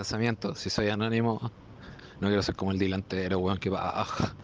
[0.00, 0.54] pensamiento.
[0.54, 1.52] Si soy anónimo,
[2.20, 4.34] no quiero ser como el delantero, weón, que baja.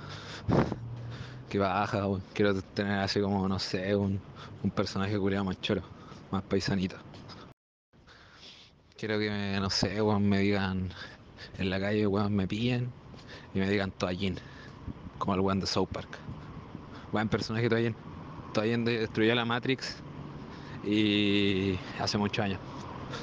[1.48, 2.22] Que baja, weón.
[2.34, 4.20] Quiero tener así como, no sé, un,
[4.62, 5.80] un personaje culiado más choro,
[6.30, 6.96] más paisanito.
[8.98, 10.90] Quiero que, me, no sé, weón, me digan
[11.56, 12.92] en la calle, weón, me pillen
[13.54, 14.36] y me digan toallín,
[15.16, 16.18] como el weón de South Park.
[17.12, 17.96] Buen personaje toallín.
[18.52, 19.96] Toallín destruyó la Matrix
[20.84, 22.60] y hace muchos años.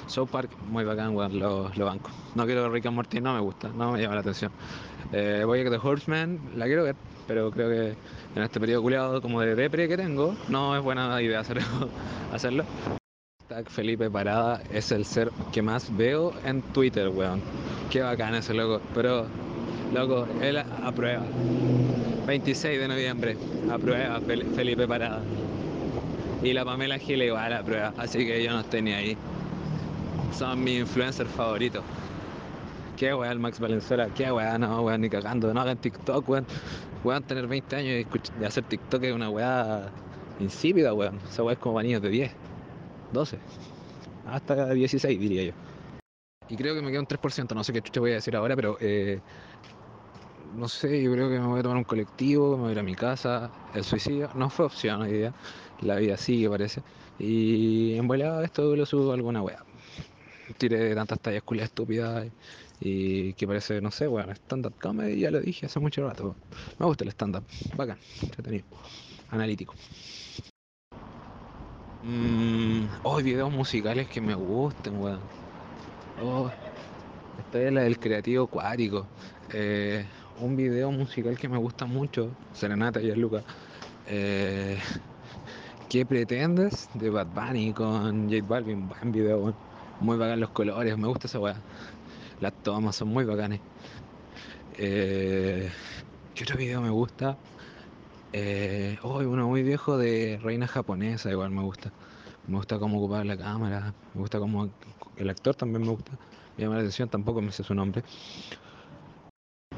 [0.07, 2.09] South Park, muy bacán, weón, lo, lo banco.
[2.35, 4.51] No quiero Rick and Morty, no me gusta, no me llama la atención.
[5.11, 6.95] Eh, voy a The Horseman, la quiero ver,
[7.27, 7.95] pero creo que
[8.35, 11.63] en este periodo culiado como de depre que tengo, no es buena idea hacerlo.
[12.33, 12.65] hacerlo.
[13.67, 17.41] Felipe Parada es el ser que más veo en Twitter, weón.
[17.91, 19.27] Qué bacán ese loco, pero
[19.93, 21.23] loco, él aprueba.
[22.25, 23.37] 26 de noviembre,
[23.69, 25.21] aprueba Fel- Felipe Parada.
[26.41, 29.17] Y la Pamela Gil igual aprueba, así que yo no estoy ni ahí.
[30.37, 31.83] Son mis influencers favoritos.
[32.97, 36.45] Qué weá el Max Valenzuela, qué weá, no weón, ni cagando, no hagan TikTok, weón.
[37.03, 39.89] Weón, tener 20 años y, escuch- y hacer TikTok es una weá
[40.39, 41.19] insípida, weón.
[41.29, 42.31] Esa weá es como niños de 10,
[43.11, 43.37] 12,
[44.27, 45.51] hasta 16 diría yo.
[46.49, 48.55] Y creo que me queda un 3%, no sé qué chucha voy a decir ahora,
[48.55, 49.19] pero eh,
[50.55, 52.79] no sé, yo creo que me voy a tomar un colectivo, me voy a ir
[52.79, 53.49] a mi casa.
[53.73, 55.33] El suicidio no fue opción hoy día,
[55.81, 56.81] la vida sigue parece.
[57.19, 59.63] Y en volada esto lo subo alguna weá.
[60.57, 62.27] Tiré tantas tallas culias estúpidas
[62.79, 66.35] y que parece, no sé, weón, stand-up comedy, ya lo dije hace mucho rato.
[66.79, 67.43] Me gusta el stand-up,
[67.75, 68.65] bacán, entretenido,
[69.29, 69.73] analítico.
[72.03, 75.19] Mmm, oh, videos musicales que me gusten, weón.
[76.21, 76.51] Oh,
[77.39, 79.07] esta es la del creativo acuático.
[79.53, 80.05] Eh,
[80.41, 83.43] un video musical que me gusta mucho, Serenata y Luca.
[84.07, 84.77] Eh,
[85.89, 86.89] ¿Qué pretendes?
[86.95, 88.89] De Bad Bunny con J Balvin.
[88.89, 89.72] Buen video, weón.
[90.03, 91.55] Muy bacán los colores, me gusta esa weá.
[92.41, 93.61] Las tomas son muy bacanes.
[94.77, 95.71] Eh,
[96.35, 97.37] ¿Qué otro video me gusta?
[98.33, 101.93] Eh, oh, uno muy viejo de Reina Japonesa, igual me gusta.
[102.49, 104.69] Me gusta cómo ocupaba la cámara, me gusta cómo
[105.15, 106.11] el actor también me gusta.
[106.57, 108.03] Me llama la atención, tampoco me sé su nombre.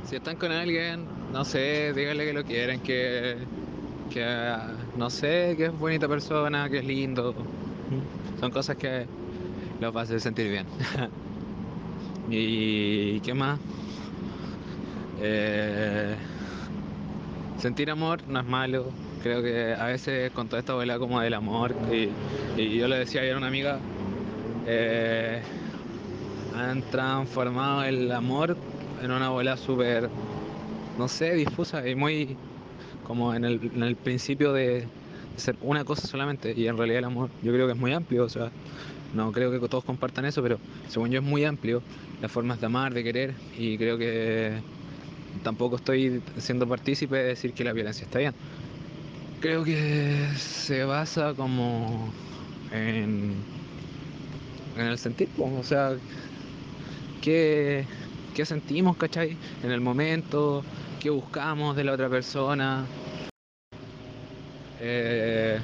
[0.06, 3.38] Si están con alguien, no sé, díganle que lo quieren, que,
[4.09, 4.56] que
[4.97, 7.35] no sé, que es bonita persona, que es lindo.
[8.40, 9.06] Son cosas que
[9.80, 10.66] los va a sentir bien.
[12.30, 13.59] ¿Y qué más?
[15.22, 16.16] Eh,
[17.59, 18.91] sentir amor no es malo.
[19.24, 22.09] Creo que a veces con toda esta bola como del amor, y,
[22.62, 23.80] y yo le decía ayer a una amiga,
[24.68, 25.41] eh,
[26.56, 28.56] han transformado el amor
[29.02, 30.09] en una bola súper,
[30.97, 32.38] no sé, difusa y muy
[33.03, 34.88] como en el, en el principio de, de
[35.38, 36.53] ser una cosa solamente.
[36.56, 38.52] Y en realidad el amor yo creo que es muy amplio, o sea,
[39.16, 40.59] no creo que todos compartan eso, pero
[40.90, 41.81] según yo es muy amplio
[42.22, 44.59] las formas de amar, de querer, y creo que
[45.44, 48.34] tampoco estoy siendo partícipe de decir que la violencia está bien.
[49.40, 52.12] Creo que se basa como
[52.72, 53.36] en,
[54.78, 55.96] el sentir, o sea,
[57.22, 57.86] qué,
[58.34, 59.38] qué sentimos, ¿cachai?
[59.64, 60.64] En el momento,
[61.00, 62.86] qué buscamos de la otra persona.
[64.82, 65.59] Eh,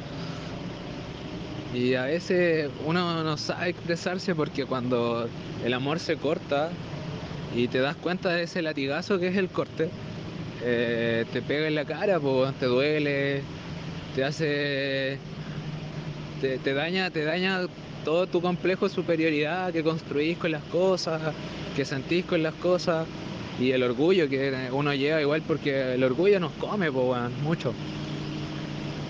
[1.74, 5.30] y a veces uno no sabe expresarse porque cuando
[5.64, 6.70] el amor se corta
[7.56, 9.90] y te das cuenta de ese latigazo que es el corte,
[10.64, 13.42] eh, te pega en la cara, pues, te duele,
[14.16, 15.18] te hace.
[16.42, 17.68] Te, daña, te daña
[18.04, 21.22] todo tu complejo de superioridad que construís con las cosas,
[21.76, 23.06] que sentís con las cosas,
[23.60, 27.74] y el orgullo que uno lleva igual porque el orgullo nos come, pues, mucho.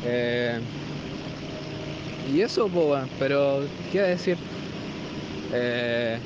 [0.05, 0.59] Eh,
[2.33, 2.69] y eso,
[3.19, 3.61] pero,
[3.91, 4.37] ¿qué decir?
[5.53, 6.17] Eh,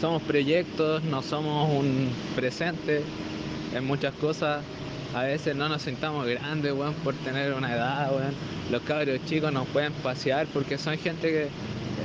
[0.00, 3.02] somos proyectos, no somos un presente
[3.74, 4.62] en muchas cosas.
[5.14, 8.34] A veces no nos sintamos grandes, weón, por tener una edad, weón.
[8.70, 11.48] Los cabros chicos nos pueden pasear porque son gente que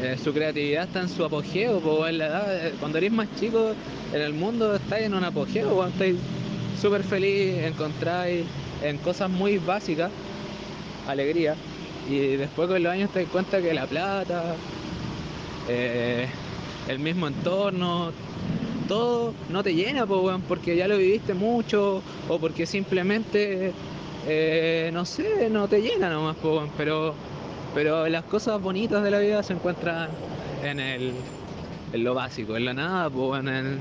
[0.02, 3.74] eh, su creatividad está en su apogeo, eh, cuando eres más chico
[4.14, 5.92] en el mundo estáis en un apogeo, weón.
[5.92, 6.16] Estáis
[6.80, 8.46] súper feliz, encontráis
[8.84, 10.12] en cosas muy básicas
[11.08, 11.56] alegría.
[12.10, 14.56] Y después con los años te das cuenta que la plata,
[15.70, 16.28] eh,
[16.88, 18.12] el mismo entorno,
[18.88, 23.72] todo no te llena, weón, porque ya lo viviste mucho o porque simplemente,
[24.28, 27.16] eh, no sé, no te llena nomás, weón, pero,
[27.74, 30.10] pero las cosas bonitas de la vida se encuentran
[30.62, 31.14] en, el,
[31.94, 33.10] en lo básico, en la nada,
[33.40, 33.80] en,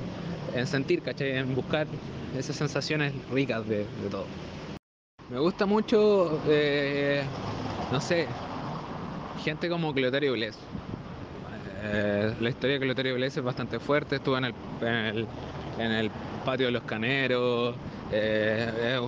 [0.54, 1.38] en sentir, ¿cachai?
[1.38, 1.88] En buscar
[2.38, 4.26] esas sensaciones ricas de, de todo.
[5.28, 7.24] Me gusta mucho, eh,
[7.92, 8.26] no sé,
[9.44, 10.56] gente como Clotario Bless.
[11.84, 14.54] Eh, la historia de Clotario Blesa es bastante fuerte, estuvo en el,
[15.78, 16.10] en el,
[16.42, 17.76] patio de los caneros,
[18.10, 18.98] eh,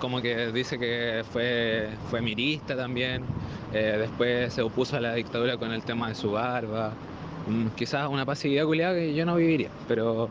[0.00, 3.24] como que dice que fue, fue mirista también,
[3.72, 6.92] eh, después se opuso a la dictadura con el tema de su barba,
[7.48, 10.28] mm, quizás una pasividad culiada que yo no viviría, pero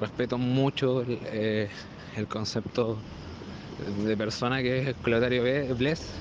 [0.00, 1.68] respeto mucho el,
[2.16, 2.98] el concepto
[4.04, 6.12] de persona que es Clotario Bles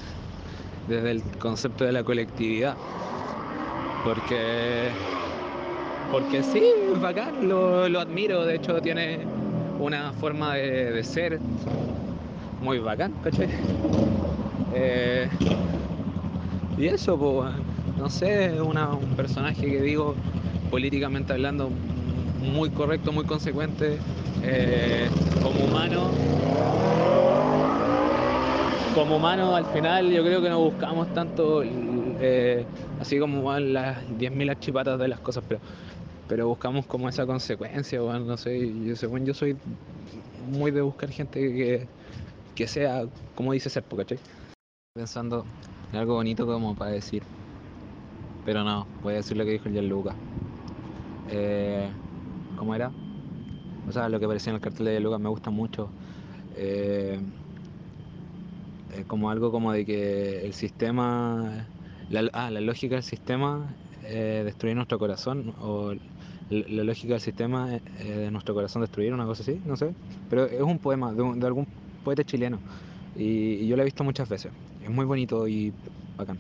[0.92, 2.76] desde el concepto de la colectividad.
[4.04, 4.90] Porque,
[6.12, 9.20] porque sí, es bacán, lo, lo admiro, de hecho tiene
[9.80, 11.40] una forma de, de ser
[12.62, 13.48] muy bacán, ¿cachai?
[14.74, 15.30] Eh,
[16.78, 17.52] y eso, pues,
[18.00, 20.16] no sé, un personaje que digo
[20.70, 21.70] políticamente hablando
[22.54, 23.98] muy correcto, muy consecuente,
[24.44, 25.08] eh,
[25.44, 26.10] como humano.
[28.96, 32.66] Como humano, al final, yo creo que no buscamos tanto, eh,
[33.00, 35.62] así como van las 10.000 archipatas de las cosas, pero,
[36.28, 39.56] pero buscamos como esa consecuencia, bueno, no sé, yo, según yo soy
[40.52, 41.88] muy de buscar gente que,
[42.54, 44.20] que sea, como dice ser, ¿cachai?
[44.94, 45.46] Pensando
[45.94, 47.24] en algo bonito como para decir,
[48.46, 50.16] pero no, voy a decir lo que dijo el Gianluca.
[51.30, 51.90] Eh,
[52.58, 52.92] ¿Cómo era?
[53.88, 55.90] O sea, lo que aparecía en el cartel de Lucas me gusta mucho.
[56.58, 57.20] Eh,
[58.98, 61.68] es como algo como de que el sistema,
[62.10, 63.74] la, ah, la lógica del sistema
[64.04, 65.94] eh, destruir nuestro corazón, o
[66.50, 69.94] la, lógica del sistema eh, de nuestro corazón destruir, una cosa así, no sé.
[70.30, 71.68] Pero es un poema de, un, de algún
[72.04, 72.60] poeta chileno
[73.16, 74.52] y, y yo lo he visto muchas veces.
[74.84, 75.72] Es muy bonito y
[76.18, 76.40] bacán.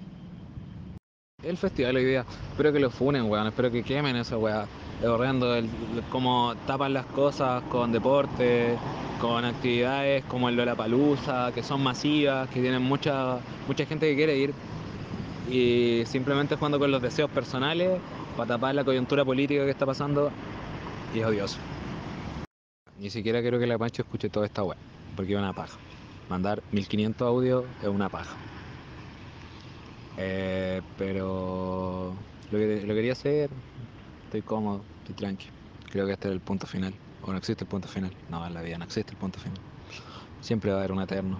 [1.43, 4.67] El festival hoy día, espero que lo funen, weón, espero que quemen esa weá,
[5.03, 5.67] horrendo el,
[6.11, 8.77] como tapan las cosas con deporte,
[9.21, 13.37] con actividades como el de la palusa, que son masivas, que tienen mucha,
[13.67, 14.53] mucha gente que quiere ir,
[15.47, 17.99] y simplemente jugando con los deseos personales
[18.35, 20.31] para tapar la coyuntura política que está pasando,
[21.13, 21.59] y es odioso.
[22.99, 24.77] Ni siquiera quiero que la Pancho escuche toda esta weá,
[25.15, 25.77] porque es una paja.
[26.27, 28.35] Mandar 1500 audios es una paja.
[30.17, 32.15] Eh, pero
[32.51, 33.51] lo, que, lo quería hacer,
[34.25, 35.45] estoy cómodo, estoy tranqui.
[35.91, 36.93] Creo que este es el punto final.
[37.23, 38.11] O no existe el punto final.
[38.29, 39.59] No, en la vida no existe el punto final.
[40.41, 41.37] Siempre va a haber un eterno.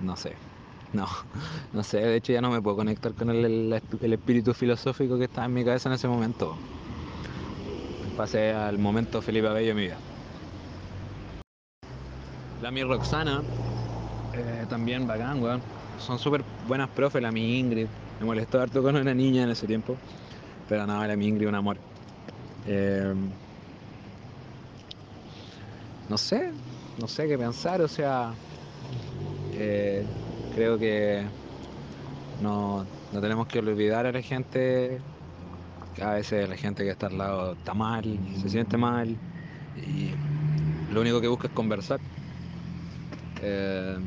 [0.00, 0.34] No sé.
[0.92, 1.06] No,
[1.72, 1.98] no sé.
[1.98, 5.64] De hecho ya no me puedo conectar con el, espíritu filosófico que estaba en mi
[5.64, 6.56] cabeza en ese momento.
[8.16, 9.96] Pasé al momento Felipe Abello de mi vida.
[12.62, 13.42] La mi Roxana,
[14.34, 15.60] eh, también bacán, weón.
[15.98, 17.86] Son súper buenas profes, la mi Ingrid.
[18.20, 19.96] Me molestó harto con una niña en ese tiempo.
[20.68, 21.76] Pero nada, la mi Ingrid, un amor.
[22.66, 23.14] Eh,
[26.08, 26.50] no sé,
[26.98, 28.32] no sé qué pensar, o sea,
[29.54, 30.04] eh,
[30.54, 31.24] creo que
[32.42, 35.00] no, no tenemos que olvidar a la gente,
[36.00, 38.04] a veces la gente que está al lado está mal,
[38.40, 39.16] se siente mal,
[39.76, 40.10] y
[40.92, 42.00] lo único que busca es conversar.
[43.42, 43.98] Eh,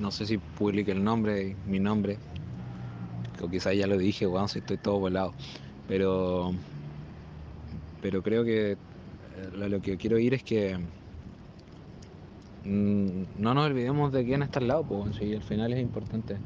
[0.00, 2.18] no sé si publique el nombre, mi nombre,
[3.42, 5.34] o quizás ya lo dije, weón, si estoy todo volado,
[5.86, 6.52] pero,
[8.00, 8.76] pero creo que
[9.56, 10.76] lo, que quiero ir es que
[12.64, 16.36] mm, no nos olvidemos de quién está al lado, pues, si al final es importante.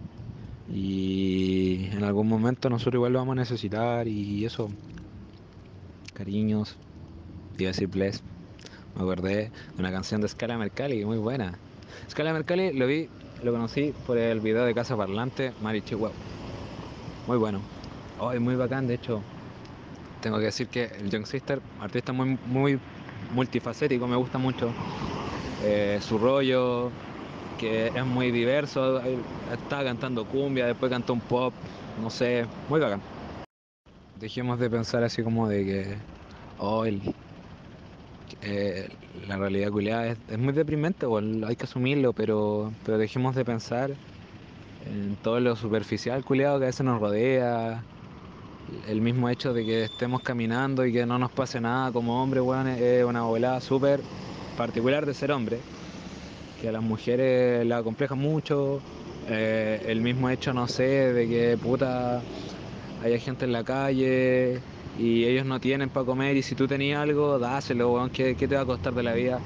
[0.73, 4.71] Y en algún momento nosotros igual lo vamos a necesitar y eso.
[6.15, 6.77] Cariños,
[7.59, 7.89] iba a decir.
[7.95, 11.59] Me acordé de una canción de Scala Mercalli, muy buena.
[12.09, 13.09] Scala Mercalli lo vi,
[13.43, 16.15] lo conocí por el video de Casa Parlante, Mari Chihuahua.
[17.27, 17.61] Muy bueno.
[18.21, 19.23] Hoy muy bacán, de hecho,
[20.25, 22.79] tengo que decir que el Young Sister, artista muy, muy
[23.35, 24.73] multifacético, me gusta mucho.
[25.63, 26.91] Eh, su rollo,
[27.59, 29.03] que es muy diverso.
[29.53, 31.53] Estaba cantando cumbia, después cantó un pop,
[32.01, 33.03] no sé, muy bacán.
[34.19, 35.95] Dejemos de pensar así como de que
[36.57, 38.89] oh, eh,
[39.29, 41.07] la realidad culiada es, es, muy deprimente,
[41.47, 43.91] hay que asumirlo, pero, pero dejemos de pensar
[44.87, 47.85] en todo lo superficial culiado que a veces nos rodea,
[48.89, 52.41] el mismo hecho de que estemos caminando y que no nos pase nada como hombre,
[52.41, 54.01] weón, es una volada súper
[54.57, 55.59] particular de ser hombre,
[56.61, 58.81] que a las mujeres la compleja mucho,
[59.29, 62.23] eh, el mismo hecho, no sé, de que puta
[63.03, 64.61] haya gente en la calle
[64.99, 68.47] y ellos no tienen para comer y si tú tenías algo, dáselo, weón, ¿qué, ¿qué,
[68.47, 69.41] te va a costar de la vida?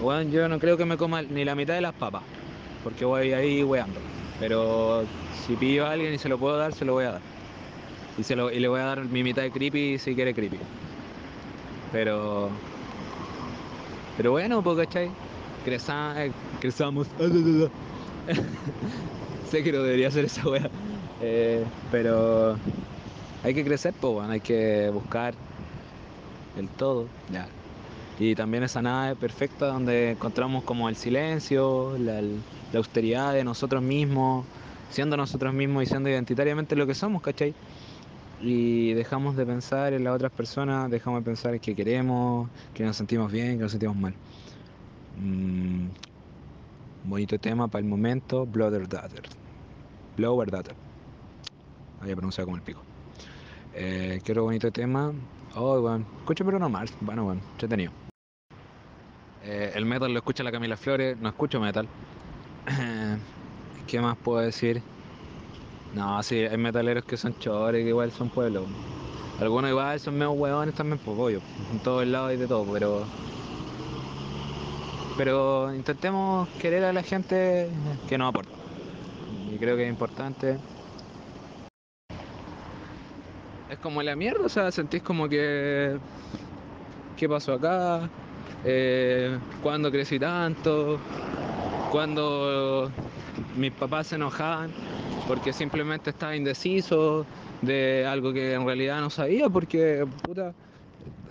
[0.00, 2.22] Weón, yo no creo que me coma ni la mitad de las papas,
[2.82, 4.00] porque voy ahí weando,
[4.38, 5.04] pero
[5.46, 7.39] si pillo a alguien y se lo puedo dar, se lo voy a dar.
[8.20, 10.58] Y, se lo, y le voy a dar mi mitad de creepy si quiere creepy.
[11.90, 12.50] Pero.
[14.18, 15.10] Pero bueno, pues, ¿cachai?
[15.64, 17.06] Creza, eh, crezamos.
[19.50, 20.68] sé que no debería hacer esa wea.
[21.22, 22.58] Eh, pero.
[23.42, 25.32] hay que crecer, pues, hay que buscar
[26.58, 27.48] el todo, ya.
[28.18, 32.34] Y también esa nave perfecta donde encontramos como el silencio, la, la
[32.74, 34.44] austeridad de nosotros mismos,
[34.90, 37.54] siendo nosotros mismos y siendo identitariamente lo que somos, ¿cachai?
[38.40, 42.84] Y dejamos de pensar en las otras personas, dejamos de pensar en que queremos, que
[42.84, 44.14] nos sentimos bien, que nos sentimos mal.
[45.18, 45.88] Mm,
[47.04, 49.22] bonito tema para el momento, Blood Daughter.
[50.16, 50.74] Blower Daughter.
[52.00, 52.82] Había pronunciado como el pico.
[53.74, 55.12] Eh, quiero bonito tema.
[55.54, 56.04] Oh, bueno.
[56.18, 56.94] Escucho pero no Mars.
[57.00, 57.40] Bueno, bueno.
[57.52, 57.92] Entretenido.
[59.44, 61.18] Eh, el metal lo escucha la Camila Flores.
[61.18, 61.88] No escucho metal.
[63.86, 64.82] ¿Qué más puedo decir?
[65.94, 68.64] No, sí, hay metaleros que son chores, que igual son pueblos.
[69.40, 71.40] Algunos igual son medio hueones también, pues pollo.
[71.72, 73.04] En todos lados y de todo, pero.
[75.16, 77.68] Pero intentemos querer a la gente
[78.08, 78.52] que nos aporta.
[79.52, 80.58] Y creo que es importante.
[83.68, 85.98] Es como la mierda, o sea, sentís como que.
[87.16, 88.08] ¿Qué pasó acá?
[88.64, 90.98] Eh, ¿Cuándo crecí tanto?
[91.90, 92.90] ¿Cuándo
[93.56, 94.70] mis papás se enojaban?
[95.30, 97.24] Porque simplemente estaba indeciso
[97.62, 100.52] de algo que en realidad no sabía, porque puta,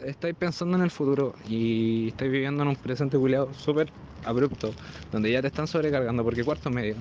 [0.06, 3.92] estáis pensando en el futuro y estáis viviendo en un presente culiado súper
[4.24, 4.72] abrupto,
[5.12, 6.96] donde ya te están sobrecargando, porque cuarto medio.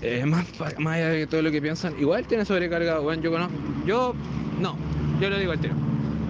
[0.00, 0.44] Eh, más,
[0.80, 3.54] más allá de todo lo que piensan, igual tiene sobrecarga, bueno, yo conozco,
[3.86, 4.12] yo
[4.60, 4.76] no,
[5.20, 5.74] yo lo digo al tiro,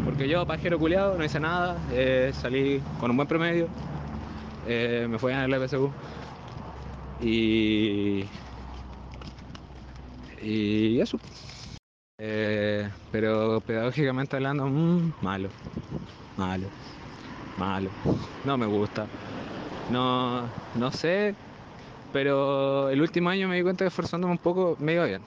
[0.04, 3.68] porque yo pajero culiado, no hice nada, eh, salí con un buen promedio,
[4.68, 5.90] eh, me fui a la PSU
[7.22, 8.24] y
[10.42, 11.18] y eso.
[12.18, 15.48] Eh, pero pedagógicamente hablando, mmm, malo,
[16.36, 16.66] malo,
[17.58, 17.90] malo.
[18.44, 19.06] No me gusta.
[19.90, 21.34] No, no sé,
[22.12, 25.22] pero el último año me di cuenta que esforzándome un poco me iba bien.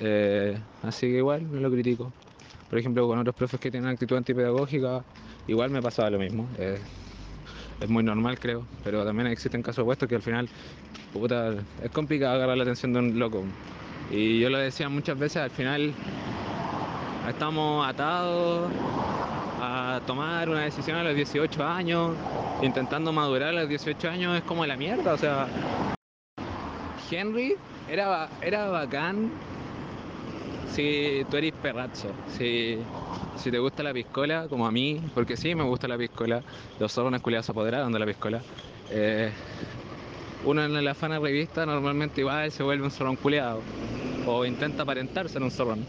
[0.00, 2.12] Eh, así que igual no lo critico.
[2.68, 5.04] Por ejemplo, con otros profes que tienen actitud antipedagógica,
[5.46, 6.48] igual me pasaba lo mismo.
[6.58, 6.80] Eh,
[7.80, 10.48] es muy normal, creo, pero también existen casos opuestos que al final,
[11.12, 13.44] puta, es complicado agarrar la atención de un loco.
[14.10, 15.92] Y yo lo decía muchas veces, al final
[17.28, 18.70] estamos atados
[19.62, 22.12] a tomar una decisión a los 18 años,
[22.62, 25.46] intentando madurar a los 18 años es como la mierda, o sea,
[27.10, 27.56] Henry
[27.90, 29.30] era, era bacán
[30.72, 32.78] si tú eres perrazo, si,
[33.36, 36.42] si te gusta la piscola, como a mí, porque sí me gusta la piscola,
[36.78, 38.40] los zorrones culiados se apoderaron de la piscola.
[38.90, 39.30] Eh,
[40.44, 43.60] uno en la fana revista normalmente igual se vuelve un zorrón culiado,
[44.26, 45.84] o intenta aparentarse en un zorrón.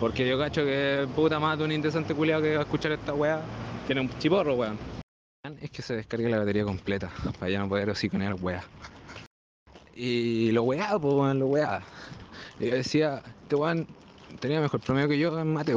[0.00, 3.40] Porque yo cacho que puta más un indecente culiado que va a escuchar esta weá
[3.86, 4.78] tiene un chiporro, weón.
[5.60, 8.64] Es que se descargue la batería completa, para ya no poder hociconear weá.
[9.94, 11.82] Y lo weá, pues lo weá.
[12.58, 13.86] Y yo decía, este weón
[14.40, 15.74] tenía mejor promedio que yo en mate.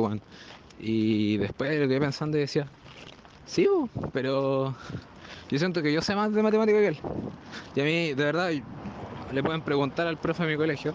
[0.80, 2.68] Y después lo quedé pensando y decía,
[3.46, 3.68] sí,
[4.14, 4.76] pero
[5.50, 6.98] yo siento que yo sé más de matemática que él.
[7.76, 8.52] Y a mí, de verdad,
[9.32, 10.94] le pueden preguntar al profe de mi colegio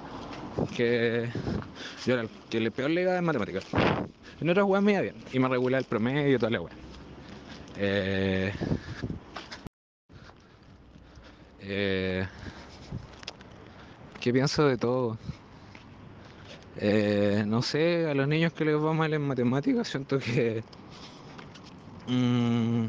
[0.77, 1.29] que
[2.07, 3.65] yo era el que le peor le iba en matemáticas.
[4.41, 5.17] En otras weas me iba bien.
[5.33, 6.73] Y me regulaba el promedio y toda la wea.
[7.77, 8.53] Eh,
[11.61, 12.27] eh,
[14.21, 15.19] ¿Qué pienso de todo?
[16.77, 20.65] Eh, no sé, a los niños que les va mal en matemáticas siento que
[22.09, 22.87] mm,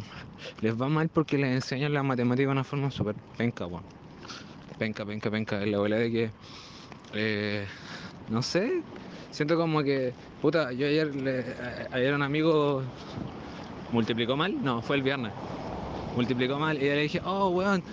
[0.61, 3.83] les va mal porque les enseñan la matemática de una forma súper penca, weón.
[4.79, 5.61] Penca, penca, penca.
[5.61, 6.31] Es la bola de que,
[7.13, 7.65] eh,
[8.29, 8.81] no sé,
[9.31, 11.45] siento como que, puta, yo ayer, le,
[11.91, 12.83] ayer un amigo
[13.91, 15.31] multiplicó mal, no, fue el viernes.
[16.15, 17.83] Multiplicó mal y yo le dije, oh, weón,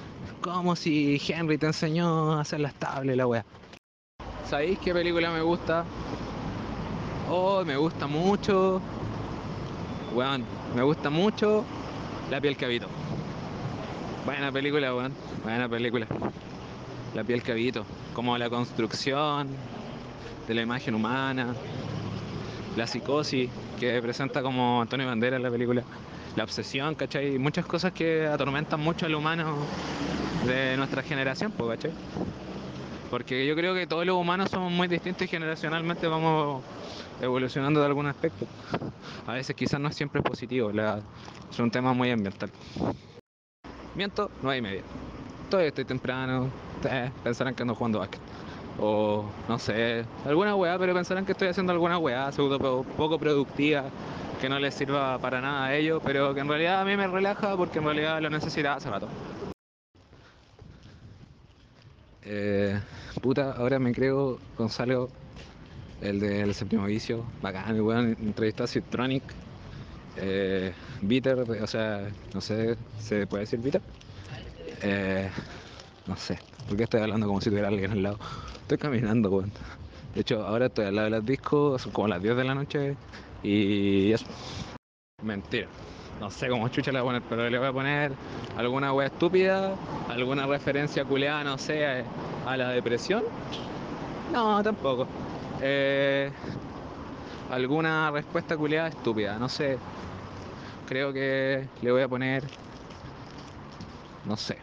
[0.41, 3.45] como si Henry te enseñó a hacer las tablas, la weá.
[4.53, 5.83] ¿Sabéis qué película me gusta?
[7.31, 8.83] Oh, me gusta mucho.
[10.13, 10.45] Weón,
[10.77, 11.65] me gusta mucho
[12.31, 12.87] La piel que habito.
[14.27, 15.15] Buena película, weón.
[15.43, 16.07] Buena película.
[17.15, 17.87] La piel que habito.
[18.13, 19.49] Como la construcción
[20.47, 21.55] de la imagen humana.
[22.77, 23.49] La psicosis
[23.81, 25.83] que presenta como Antonio Bandera en la película.
[26.37, 27.39] La obsesión, ¿cachai?
[27.39, 29.57] Muchas cosas que atormentan mucho al humano
[30.45, 31.93] de nuestra generación, pues, ¿cachai?
[33.13, 36.63] Porque yo creo que todos los humanos somos muy distintos y generacionalmente vamos
[37.21, 38.47] evolucionando de algún aspecto.
[39.27, 42.49] A veces quizás no siempre es positivo, es un tema muy ambiental.
[43.95, 44.81] Miento, no hay media.
[45.51, 46.49] Todavía estoy temprano,
[46.89, 48.23] eh, pensarán que ando jugando básquet.
[48.81, 53.85] O no sé, alguna weá, pero pensarán que estoy haciendo alguna weá pseudo poco productiva,
[54.41, 57.07] que no les sirva para nada a ellos, pero que en realidad a mí me
[57.07, 59.07] relaja porque en realidad lo necesitaba hace rato.
[62.25, 62.79] Eh,
[63.21, 65.11] puta, ahora me creo Gonzalo
[66.01, 69.23] el del séptimo vicio, bacán, weón, entrevistó a Citronic,
[70.17, 73.83] eh, Bitter, o sea, no sé, ¿se puede decir Bitter?
[74.83, 75.31] Eh,
[76.07, 78.19] no sé, ¿por qué estoy hablando como si tuviera alguien al lado?
[78.63, 79.53] Estoy caminando, weón.
[80.15, 82.55] De hecho, ahora estoy al lado de los discos, son como las 10 de la
[82.55, 82.97] noche
[83.43, 84.27] y eso.
[85.23, 85.69] Mentira.
[86.23, 88.13] No sé cómo chucha le voy a poner, pero le voy a poner
[88.57, 89.75] alguna wea estúpida,
[90.09, 92.05] alguna referencia culeada, no sé,
[92.47, 93.25] a, la depresión.
[94.33, 95.09] No, tampoco.
[95.61, 96.31] Eh,
[97.51, 99.79] alguna respuesta culeada estúpida, no sé.
[100.87, 102.45] Creo que le voy a poner.
[104.25, 104.59] No sé,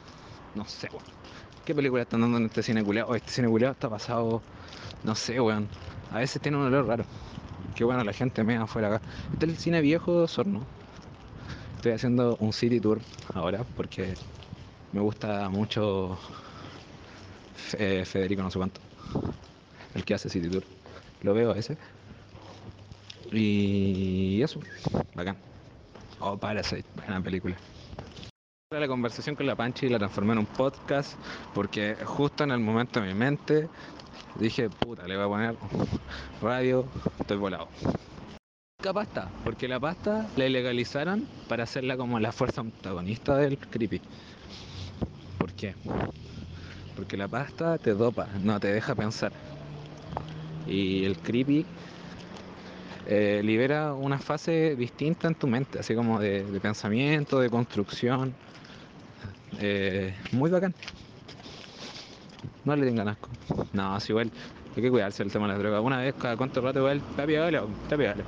[0.56, 1.04] no sé, weón.
[1.66, 3.12] ¿Qué película están dando en este cine culeado?
[3.12, 4.42] Oh, este cine culeado está pasado.
[5.04, 5.68] No sé, weón.
[6.10, 7.04] A veces tiene un olor raro.
[7.75, 9.01] Qué bueno, la gente me afuera acá.
[9.34, 10.79] Este es el cine viejo Sorno.
[11.80, 13.00] Estoy haciendo un city tour
[13.34, 14.14] ahora porque
[14.92, 16.20] me gusta mucho
[17.56, 18.82] Fe- Federico no sé cuánto.
[19.96, 20.62] El que hace city tour.
[21.24, 21.78] Lo veo ese.
[23.32, 24.60] Y eso,
[25.16, 25.38] bacán.
[26.20, 27.56] Oh, Parasite, buena película.
[28.72, 31.18] La conversación con la Panchi la transformé en un podcast
[31.56, 33.70] porque justo en el momento de mi mente
[34.38, 35.56] dije, puta, le voy a poner
[36.42, 36.84] radio,
[37.22, 37.70] estoy volado.
[38.82, 44.02] Pasta, porque la pasta la ilegalizaron para hacerla como la fuerza antagonista del creepy.
[45.38, 45.76] ¿Por qué?
[46.96, 49.34] Porque la pasta te dopa, no te deja pensar.
[50.66, 51.66] Y el creepy
[53.06, 58.34] eh, libera una fase distinta en tu mente, así como de, pensamiento, de construcción.
[59.60, 60.74] Eh, muy bacán.
[62.64, 63.30] No le tengan asco.
[63.74, 64.32] No, es igual.
[64.76, 65.84] Hay que cuidarse del tema de las drogas.
[65.84, 68.24] Una vez cada cuánto rato igual, está piola, está piola.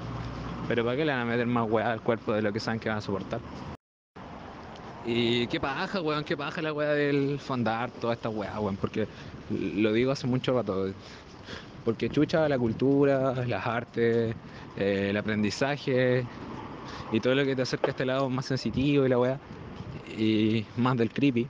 [0.71, 2.79] Pero ¿para qué le van a meter más weá al cuerpo de lo que saben
[2.79, 3.41] que van a soportar?
[5.05, 9.05] Y qué paja, weón, qué paja la weá del fondar, toda esta weá, weón, porque
[9.49, 10.93] lo digo hace mucho rato.
[11.83, 14.33] Porque chucha la cultura, las artes,
[14.77, 16.25] eh, el aprendizaje
[17.11, 19.39] y todo lo que te acerca a este lado más sensitivo y la weá.
[20.17, 21.49] Y más del creepy.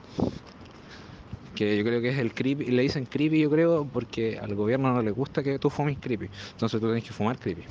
[1.54, 4.92] Que yo creo que es el creepy, le dicen creepy yo creo porque al gobierno
[4.92, 6.28] no le gusta que tú fumes creepy.
[6.54, 7.62] Entonces tú tienes que fumar creepy.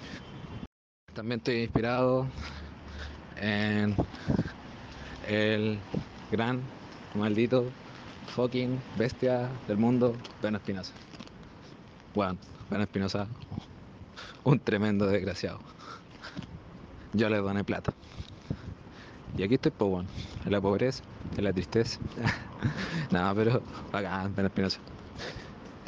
[1.22, 2.26] También estoy inspirado
[3.36, 3.96] en
[5.28, 5.78] el
[6.32, 6.62] gran,
[7.14, 7.66] maldito,
[8.36, 10.94] fucking bestia del mundo, Ben Espinosa.
[12.16, 12.40] Bueno,
[12.72, 13.28] Ben Espinosa,
[14.44, 15.60] un tremendo desgraciado.
[17.14, 17.94] Yo le doné plata.
[19.38, 20.10] Y aquí estoy, pues, bueno,
[20.44, 21.04] en la pobreza,
[21.38, 22.00] en la tristeza.
[23.12, 24.80] Nada, pero bacán, Ben Espinosa.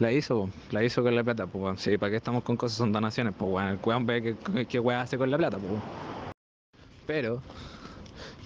[0.04, 1.80] La hizo, la hizo con la plata, pues.
[1.80, 2.78] Sí, ¿para qué estamos con cosas?
[2.78, 3.70] Son donaciones, pues, bueno.
[3.70, 4.36] El weón ve
[4.68, 5.82] qué, weá hace con la plata, pues.
[7.08, 7.42] Pero,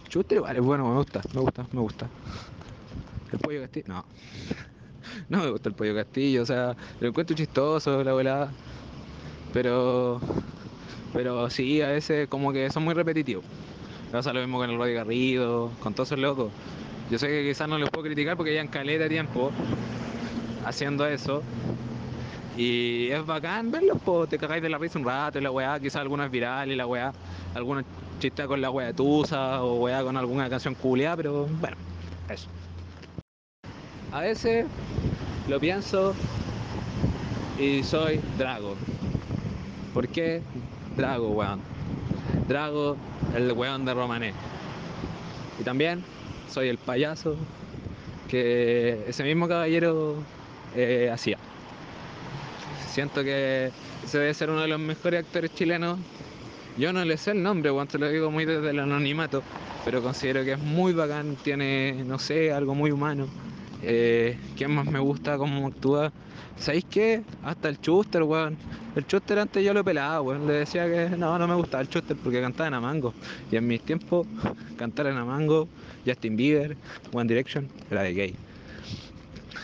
[0.07, 2.07] Chuster es bueno, me gusta, me gusta, me gusta.
[3.33, 4.05] El pollo castillo, no.
[5.29, 8.51] No me gusta el pollo castillo, o sea, lo encuentro chistoso, la volada.
[9.51, 10.21] Pero,
[11.11, 13.43] pero sí, a veces como que son muy repetitivos.
[14.11, 16.51] Pasa lo mismo con el Roddy Garrido, con todos esos locos.
[17.09, 19.51] Yo sé que quizás no los puedo criticar porque ya en caleta tiempo
[20.67, 21.41] haciendo eso.
[22.57, 23.99] Y es bacán verlos,
[24.29, 26.87] te cagáis de la risa un rato y la weá, quizás algunas virales y la
[26.87, 27.13] weá,
[27.53, 27.83] algunos
[28.19, 31.77] chistes con la weá de Tusa o weá con alguna canción culiada, pero bueno,
[32.29, 32.47] eso.
[34.11, 34.65] A veces
[35.47, 36.15] lo pienso
[37.59, 38.75] y soy Drago.
[39.93, 40.41] ¿Por qué
[40.95, 41.59] Drago, weón?
[42.47, 42.97] Drago,
[43.35, 44.33] el weón de Romané.
[45.59, 46.03] Y también
[46.49, 47.35] soy el payaso
[48.27, 50.15] que ese mismo caballero
[50.77, 51.37] eh, hacía.
[52.87, 53.71] Siento que
[54.03, 55.97] ese debe ser uno de los mejores actores chilenos.
[56.77, 59.41] Yo no le sé el nombre, weón, te lo digo muy desde el anonimato,
[59.83, 63.27] pero considero que es muy bacán, tiene, no sé, algo muy humano.
[63.81, 66.11] Eh, ¿Quién más me gusta cómo actúa?
[66.59, 67.23] ¿Sabéis qué?
[67.43, 68.57] Hasta el Chuster, weón.
[68.95, 70.45] El Chuster antes yo lo pelaba, weón.
[70.45, 73.15] Le decía que no, no me gustaba el Chuster porque cantaba en Amango.
[73.51, 74.27] Y en mis tiempos,
[74.77, 75.67] cantar en Amango,
[76.05, 76.77] Justin Bieber,
[77.13, 78.46] One Direction, era de gay.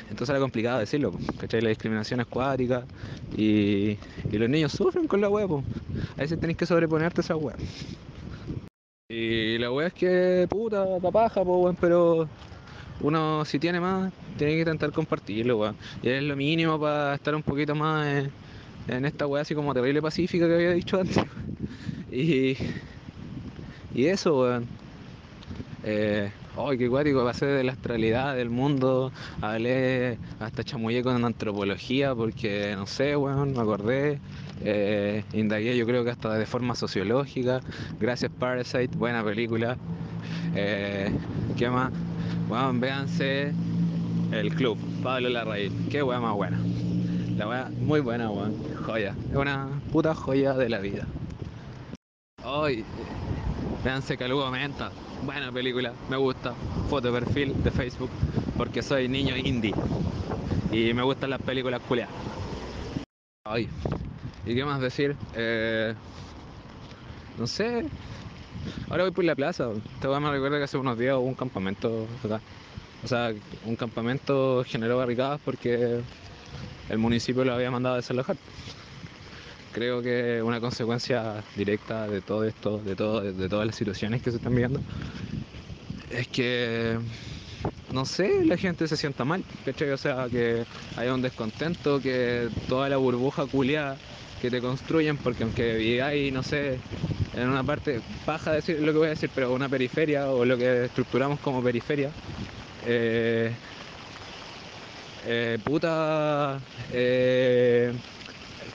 [0.09, 1.61] Entonces era complicado decirlo, ¿cachai?
[1.61, 2.27] La discriminación es
[3.37, 3.97] y,
[4.31, 5.45] los niños sufren con la wea.
[5.45, 7.55] A veces tenés que sobreponerte a esa wea.
[9.09, 12.27] Y la wea es que, puta, da paja, po, weón, pero
[13.01, 15.75] uno si tiene más, tiene que intentar compartirlo, weón.
[16.01, 18.25] Y es lo mínimo para estar un poquito más
[18.87, 21.17] en, esta weá así como terrible pacífica que había dicho antes.
[22.11, 22.55] Y,
[23.95, 24.67] y eso, weón.
[25.83, 27.23] Eh, ¡Ay, qué cuático!
[27.25, 29.11] Pasé de la astralidad del mundo,
[29.41, 34.19] hablé hasta chamullé con antropología porque, no sé, weón, me acordé.
[34.61, 37.61] Eh, indagué yo creo que hasta de forma sociológica.
[37.99, 39.77] Gracias Parasite, buena película.
[40.55, 41.11] Eh,
[41.57, 41.91] ¿Qué más?
[42.47, 43.51] Weón, véanse
[44.31, 45.89] El Club, Pablo Larraín.
[45.89, 46.59] Qué weá más buena.
[47.35, 48.53] La weá muy buena, weón.
[48.85, 49.15] Joya.
[49.31, 51.07] Es una puta joya de la vida.
[52.45, 52.85] Hoy,
[53.83, 54.91] véanse Calugo Menta.
[55.25, 56.53] Buena película, me gusta.
[56.89, 58.09] Foto de perfil de Facebook,
[58.57, 59.73] porque soy niño indie.
[60.69, 62.13] Y me gustan las películas culiadas.
[63.45, 63.69] Ay,
[64.45, 65.15] ¿y qué más decir?
[65.33, 65.93] Eh,
[67.37, 67.85] no sé.
[68.89, 69.69] Ahora voy por la plaza.
[70.01, 72.41] Te voy a me que hace unos días hubo un campamento acá.
[73.03, 73.33] O sea,
[73.65, 76.01] un campamento generó barricadas porque
[76.89, 78.35] el municipio lo había mandado a desalojar.
[79.73, 84.29] Creo que una consecuencia directa de todo esto, de, todo, de todas las situaciones que
[84.29, 84.79] se están viendo,
[86.11, 86.99] es que,
[87.91, 89.89] no sé, la gente se sienta mal, ¿cachai?
[89.89, 90.63] O sea, que
[90.95, 93.97] haya un descontento, que toda la burbuja culiada
[94.41, 96.77] que te construyen, porque aunque viváis, no sé,
[97.33, 100.57] en una parte, baja decir lo que voy a decir, pero una periferia o lo
[100.57, 102.11] que estructuramos como periferia,
[102.85, 103.51] eh,
[105.25, 106.59] eh, puta,
[106.91, 107.93] eh,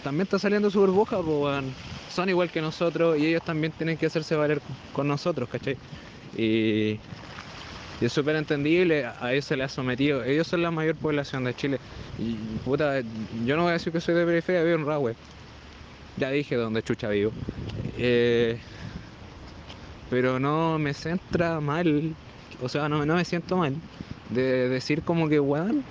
[0.09, 1.65] también está saliendo su burbuja, pues,
[2.11, 4.63] son igual que nosotros y ellos también tienen que hacerse valer
[4.95, 5.77] con nosotros, ¿cachai?
[6.39, 6.99] Y,
[8.01, 11.55] es súper entendible, a ellos se les ha sometido, ellos son la mayor población de
[11.55, 11.79] Chile.
[12.65, 13.03] Puta,
[13.45, 15.15] yo no voy a decir que soy de periferia, vivo en Rahue.
[16.17, 17.33] Ya dije dónde chucha vivo.
[17.99, 18.59] Eh,
[20.09, 22.15] pero no me centra mal,
[22.63, 23.75] o sea, no, no me siento mal
[24.31, 25.85] de decir como que, weón,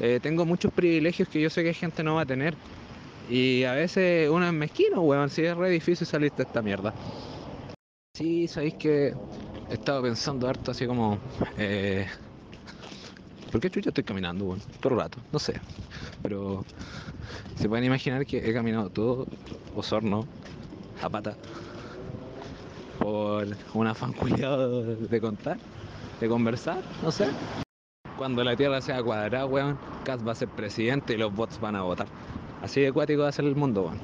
[0.00, 2.56] eh, tengo muchos privilegios que yo sé que gente no va a tener.
[3.30, 6.92] Y a veces uno es mezquino, weón, si es re difícil salir de esta mierda.
[8.16, 9.14] Sí, sabéis que
[9.70, 11.18] he estado pensando harto así como...
[11.56, 12.08] Eh,
[13.52, 14.60] ¿Por qué chucha estoy caminando, weón?
[14.80, 15.60] Todo el rato, no sé.
[16.22, 16.64] Pero
[17.54, 19.28] se pueden imaginar que he caminado todo
[19.76, 20.26] Osorno
[21.00, 21.36] a pata
[22.98, 25.56] por un afán culiado de contar,
[26.20, 27.28] de conversar, no sé.
[28.18, 31.76] Cuando la Tierra sea cuadrada, weón, Cas va a ser presidente y los bots van
[31.76, 32.08] a votar.
[32.62, 34.00] Así de acuático va a ser el mundo, weón.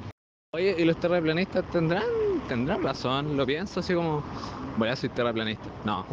[0.55, 2.05] Oye, ¿y los terraplanistas tendrán,
[2.49, 3.37] tendrán razón?
[3.37, 4.25] Lo pienso así como,
[4.79, 5.67] voy a ser terraplanista.
[5.85, 6.07] No.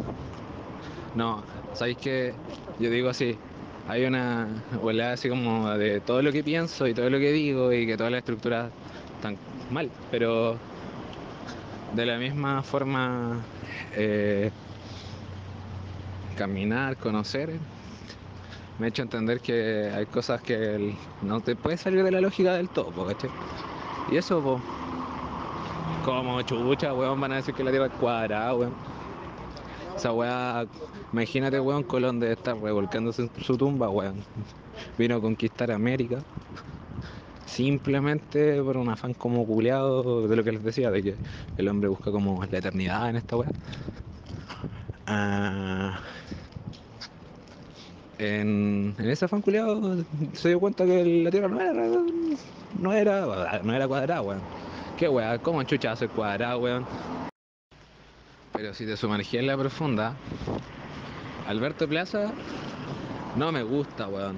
[1.14, 2.34] No, ¿sabéis que
[2.78, 3.38] Yo digo así,
[3.88, 4.48] hay una
[4.82, 7.96] volada así como de todo lo que pienso y todo lo que digo y que
[7.96, 8.70] todas las estructuras
[9.16, 9.36] están
[9.70, 10.56] mal, pero
[11.94, 13.40] de la misma forma
[13.94, 14.50] eh,
[16.36, 17.50] caminar, conocer,
[18.78, 22.54] me ha hecho entender que hay cosas que no te puedes salir de la lógica
[22.54, 23.30] del todo, ¿cachai?
[24.10, 24.60] Y eso, po,
[26.04, 28.74] como chucha, weón, van a decir que la tierra es cuadrada, weón.
[29.96, 30.66] Esa weá,
[31.12, 34.24] imagínate, weón, Colón debe estar revolcándose en su tumba, weón.
[34.98, 36.18] Vino a conquistar América.
[37.46, 41.16] Simplemente por un afán como culeado de lo que les decía, de que
[41.56, 43.50] el hombre busca como la eternidad en esta weá.
[45.06, 45.93] Ah,
[48.24, 51.72] en, en ese afán culeado se dio cuenta que la Tierra no era,
[52.80, 54.40] no era, no era cuadrada, weón.
[54.98, 56.86] Qué weá, ¿cómo chucha hace cuadrada, weón?
[58.52, 60.14] Pero si te sumergí en la profunda,
[61.46, 62.32] Alberto Plaza
[63.36, 64.36] no me gusta, weón.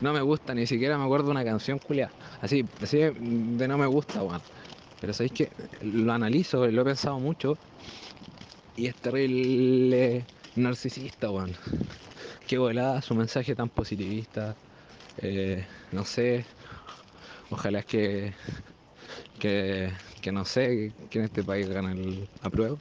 [0.00, 2.12] No me gusta, ni siquiera me acuerdo una canción culiada.
[2.40, 4.40] Así, así de no me gusta, weón.
[5.00, 5.50] Pero sabéis que
[5.82, 7.58] lo analizo, lo he pensado mucho.
[8.76, 10.24] Y es terrible
[10.56, 11.52] narcisista, weón.
[12.48, 14.56] Qué volada su mensaje tan positivista.
[15.18, 16.46] Eh, no sé.
[17.50, 18.32] Ojalá que,
[19.38, 22.78] que, que no sé, que en este país gane el apruebo.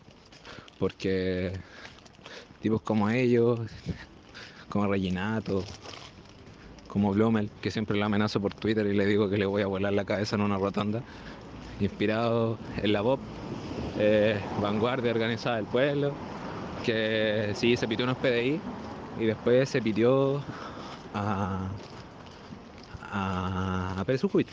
[0.80, 1.52] Porque
[2.62, 3.60] tipos como ellos,
[4.70, 5.66] como Reginato,
[6.88, 9.68] como Blomel, que siempre lo amenazo por Twitter y le digo que le voy a
[9.68, 11.02] volar la cabeza en una rotonda,
[11.82, 13.20] inspirado en la pop,
[14.00, 16.14] eh, vanguardia organizada del pueblo,
[16.86, 18.62] que sí se pitió unos PDI
[19.20, 20.42] y después se pitió
[21.14, 21.68] a,
[23.12, 24.46] a, a Pérez Ujuy.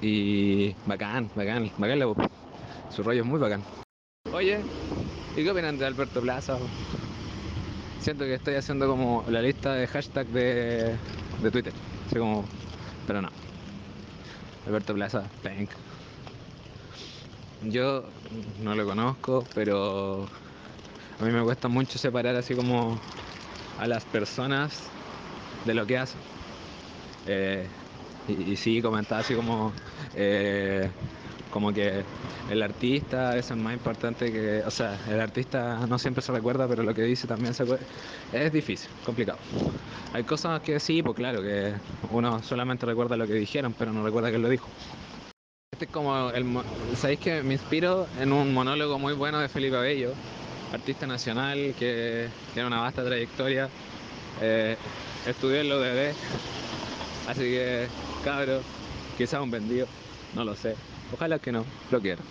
[0.00, 2.14] Y bacán, bacán, bacán la.
[2.90, 3.62] Su rollo es muy bacán.
[4.32, 4.60] Oye,
[5.36, 6.58] ¿y qué opinan de Alberto Plaza?
[8.00, 10.96] Siento que estoy haciendo como la lista de hashtag de,
[11.42, 11.72] de Twitter.
[12.06, 12.44] Así como,
[13.06, 13.30] pero no.
[14.66, 15.70] Alberto Plaza, Pank.
[17.62, 18.04] Yo
[18.62, 20.26] no lo conozco, pero
[21.20, 22.98] a mí me cuesta mucho separar así como
[23.78, 24.82] a las personas
[25.64, 26.20] de lo que hacen.
[27.26, 27.66] Eh,
[28.28, 29.72] y, sí, comentaba así como,
[30.14, 30.88] eh,
[31.50, 32.04] como que
[32.50, 36.82] el artista es más importante que, o sea, el artista no siempre se recuerda, pero
[36.82, 37.84] lo que dice también se acuerda.
[38.32, 39.38] Es difícil, complicado.
[40.12, 41.74] Hay cosas que sí, pues claro, que
[42.10, 44.68] uno solamente recuerda lo que dijeron, pero no recuerda que lo dijo.
[45.72, 46.46] Este es como el,
[46.94, 50.12] ¿sabéis que me inspiro en un monólogo muy bueno de Felipe Abello,
[50.74, 53.68] artista nacional que tiene una vasta trayectoria,
[54.42, 54.76] eh,
[55.26, 56.14] estudió en la UDB,
[57.28, 57.86] así que
[58.24, 58.60] cabro,
[59.16, 59.86] quizás un vendido.
[60.34, 60.74] No lo sé.
[61.12, 61.64] Ojalá que no.
[61.90, 62.22] Lo quiero.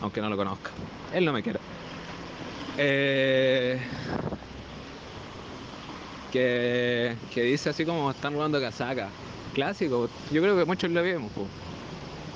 [0.00, 0.70] Aunque no lo conozca.
[1.12, 1.58] Él no me quiere.
[2.76, 3.80] Eh,
[6.30, 9.08] que, que dice así como están robando casaca.
[9.54, 10.10] Clásico.
[10.30, 11.32] Yo creo que muchos lo vimos.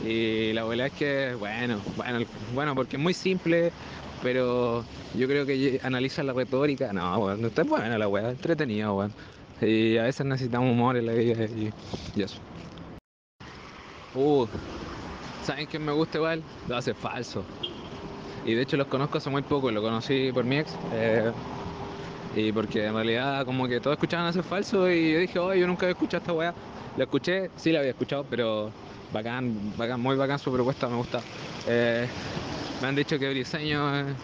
[0.03, 3.71] Y la verdad es que, bueno, bueno, bueno, porque es muy simple,
[4.23, 6.93] pero yo creo que analiza la retórica.
[6.93, 9.13] No, bueno, está buena la weá, entretenida, weón.
[9.61, 11.73] Y a veces necesitamos humor en la vida y,
[12.17, 12.39] y eso.
[14.15, 14.47] Uh,
[15.45, 16.43] ¿saben quién me gusta igual?
[16.69, 17.45] Lo hace falso.
[18.45, 20.75] Y de hecho los conozco hace muy poco, lo conocí por mi ex.
[20.93, 21.31] eh,
[22.35, 25.67] y porque en realidad como que todos escuchaban hacer falso y yo dije, oh, yo
[25.67, 26.55] nunca había escuchado esta weá.
[26.97, 28.71] La escuché, sí la había escuchado, pero
[29.13, 31.21] bacán, bacán, muy bacán su propuesta, me gusta.
[31.67, 32.07] Eh,
[32.81, 34.15] me han dicho que Briseño, eh,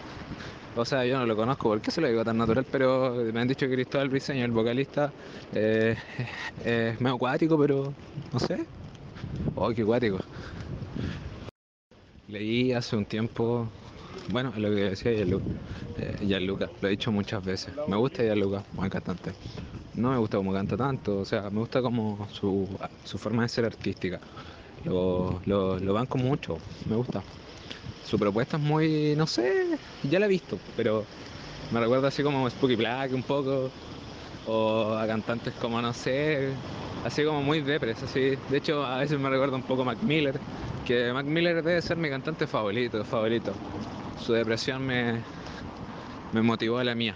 [0.75, 2.65] o sea, yo no lo conozco, ¿por qué se lo digo tan natural?
[2.71, 5.11] Pero me han dicho que Cristóbal Briseño, el vocalista,
[5.53, 5.95] eh,
[6.63, 7.93] es medio acuático, pero
[8.31, 8.65] no sé.
[9.55, 10.19] Oh, qué acuático.
[12.27, 13.67] Leí hace un tiempo,
[14.29, 15.45] bueno, lo que decía Gianluca,
[16.21, 17.73] Gianluca, lo he dicho muchas veces.
[17.87, 19.31] Me gusta Gianluca, buen cantante.
[19.95, 22.67] No me gusta cómo canta tanto, o sea, me gusta como su,
[23.03, 24.19] su forma de ser artística.
[24.85, 26.57] Lo, lo, lo banco mucho,
[26.89, 27.21] me gusta.
[28.05, 31.03] Su propuesta es muy, no sé, ya la he visto, pero
[31.71, 33.69] me recuerda así como Spooky Black un poco,
[34.47, 36.53] o a cantantes como, no sé,
[37.03, 38.37] así como muy depres, así.
[38.49, 40.39] De hecho, a veces me recuerda un poco a Mac Miller,
[40.85, 43.53] que Mac Miller debe ser mi cantante favorito, favorito.
[44.25, 45.21] Su depresión me,
[46.31, 47.15] me motivó a la mía.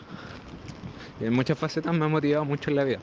[1.22, 3.00] Y en muchas facetas me ha motivado mucho en la vida.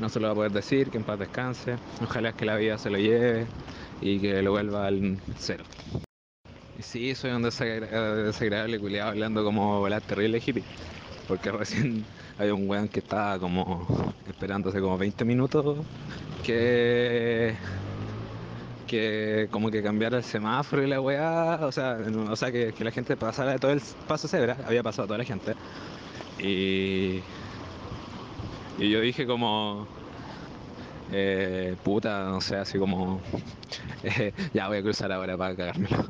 [0.00, 1.76] No se lo va a poder decir, que en paz descanse.
[2.02, 3.46] Ojalá que la vida se lo lleve
[4.00, 5.64] y que lo vuelva al cero.
[6.78, 10.62] Y sí, soy un desagra- desagradable culiado hablando como volar terrible hippie.
[11.26, 12.04] Porque recién
[12.38, 15.84] había un weón que estaba como esperando hace como 20 minutos
[16.44, 17.54] que
[18.86, 21.98] que como que cambiara el semáforo y la weá, o sea,
[22.30, 25.18] o sea que, que la gente pasara de todo el paso cebra, había pasado toda
[25.18, 25.54] la gente.
[26.38, 27.20] Y,
[28.78, 29.86] y yo dije como,
[31.10, 33.20] eh, puta, no sé, así como,
[34.02, 36.04] eh, ya voy a cruzar ahora para cagármelo.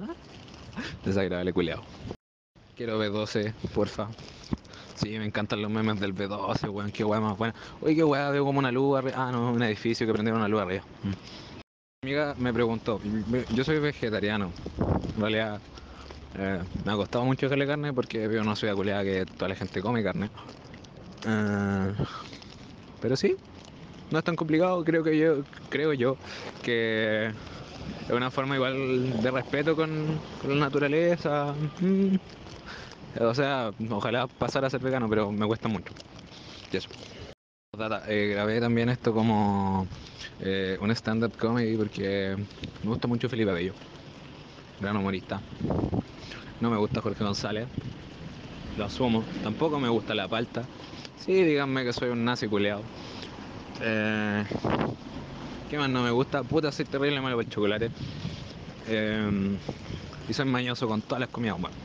[1.04, 1.82] Desagradable culeado.
[2.76, 4.08] Quiero B12, porfa.
[4.94, 7.54] Sí, me encantan los memes del B12, weón, qué weá más buena.
[7.80, 9.14] Oye, qué weá, veo como una luz arriba.
[9.16, 10.84] Ah, no, un edificio que prendieron una luz arriba.
[11.02, 11.08] Mm.
[12.04, 13.00] Mi amiga me preguntó,
[13.50, 14.52] yo soy vegetariano,
[15.16, 15.60] en realidad
[16.36, 19.56] eh, me ha costado mucho dejarle carne porque en una ciudad culiada que toda la
[19.56, 20.30] gente come carne.
[21.26, 21.92] Eh,
[23.00, 23.36] pero sí,
[24.10, 26.16] no es tan complicado, creo que yo, creo yo
[26.62, 31.54] que es una forma igual de respeto con, con la naturaleza.
[31.80, 32.16] Mm.
[33.20, 35.92] O sea, ojalá pasara a ser vegano, pero me cuesta mucho.
[36.72, 36.88] Y eso.
[38.08, 39.86] Eh, grabé también esto como
[40.40, 42.36] eh, un stand-up comedy porque
[42.82, 43.72] me gusta mucho Felipe Abello,
[44.80, 45.40] gran humorista.
[46.60, 47.68] No me gusta Jorge González,
[48.76, 49.22] lo asumo.
[49.42, 50.62] Tampoco me gusta la palta.
[51.24, 52.82] Sí, díganme que soy un nazi culeado.
[53.82, 54.44] Eh,
[55.70, 56.42] ¿Qué más no me gusta?
[56.42, 57.90] Puta, soy terrible malo para el chocolate.
[58.88, 59.58] Eh,
[60.28, 61.60] y soy mañoso con todas las comidas.
[61.60, 61.76] Bueno,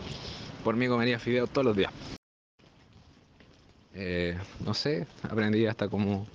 [0.63, 1.91] por mí comería fideos todos los días.
[3.95, 6.25] Eh, no sé, aprendí hasta cómo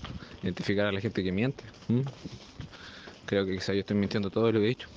[0.42, 1.64] identificar a la gente que miente.
[3.26, 4.88] Creo que quizá yo estoy mintiendo todo lo que he dicho,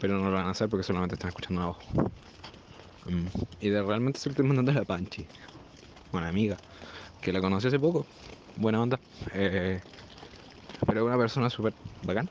[0.00, 1.78] pero no lo van a hacer porque solamente están escuchando voz.
[3.06, 3.26] Mm.
[3.60, 5.26] Y de realmente estoy mandando la Panchi,
[6.12, 6.58] una amiga,
[7.20, 8.06] que la conocí hace poco,
[8.56, 9.00] buena onda,
[9.34, 9.80] eh,
[10.86, 12.28] pero es una persona súper bacán.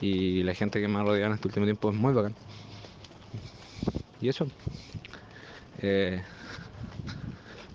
[0.00, 2.34] Y la gente que me ha rodeado en este último tiempo es muy bacán.
[4.20, 4.46] Y eso,
[5.78, 6.22] eh,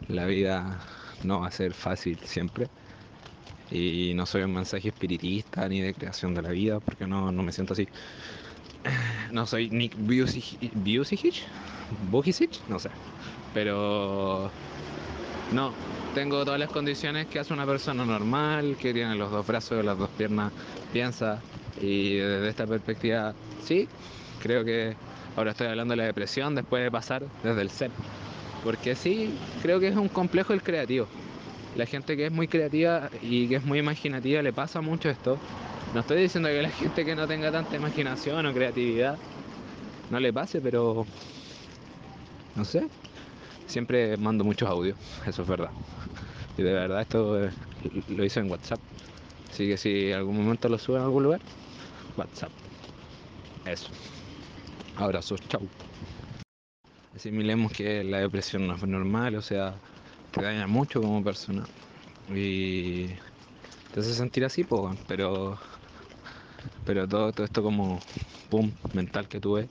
[0.08, 0.80] la vida
[1.24, 2.70] no va a ser fácil siempre.
[3.72, 7.44] Y no soy un mensaje espiritista ni de creación de la vida, porque no, no
[7.44, 7.88] me siento así.
[9.32, 11.48] No soy Nick Vujicic,
[12.68, 12.89] no sé.
[13.54, 14.52] Pero
[15.52, 15.74] no,
[16.14, 19.98] tengo todas las condiciones que hace una persona normal, que tiene los dos brazos, las
[19.98, 20.52] dos piernas,
[20.94, 21.42] piensa.
[21.82, 23.34] Y desde esta perspectiva,
[23.64, 23.88] sí,
[24.42, 24.96] creo que
[25.36, 27.92] ahora estoy hablando de la depresión después de pasar desde el ser.
[28.64, 31.08] Porque sí, creo que es un complejo el creativo.
[31.76, 35.38] La gente que es muy creativa y que es muy imaginativa le pasa mucho esto.
[35.94, 39.18] No estoy diciendo que la gente que no tenga tanta imaginación o creatividad
[40.10, 41.06] no le pase, pero
[42.56, 42.88] no sé.
[43.69, 45.69] Siempre mando muchos audios, eso es verdad.
[46.58, 47.51] Y de verdad esto eh,
[48.08, 48.79] lo hice en WhatsApp.
[49.51, 51.39] Así que si en algún momento lo subo en algún lugar,
[52.17, 52.51] WhatsApp.
[53.65, 53.91] Eso.
[54.95, 55.69] Abrazos, chau.
[57.15, 59.75] Asimilemos que la depresión no es normal, o sea,
[60.32, 61.63] te daña mucho como persona.
[62.27, 63.10] Y
[63.93, 65.60] te hace sentir así, weón, pero
[66.86, 68.01] pero todo, todo esto como
[68.49, 69.69] boom mental que tuve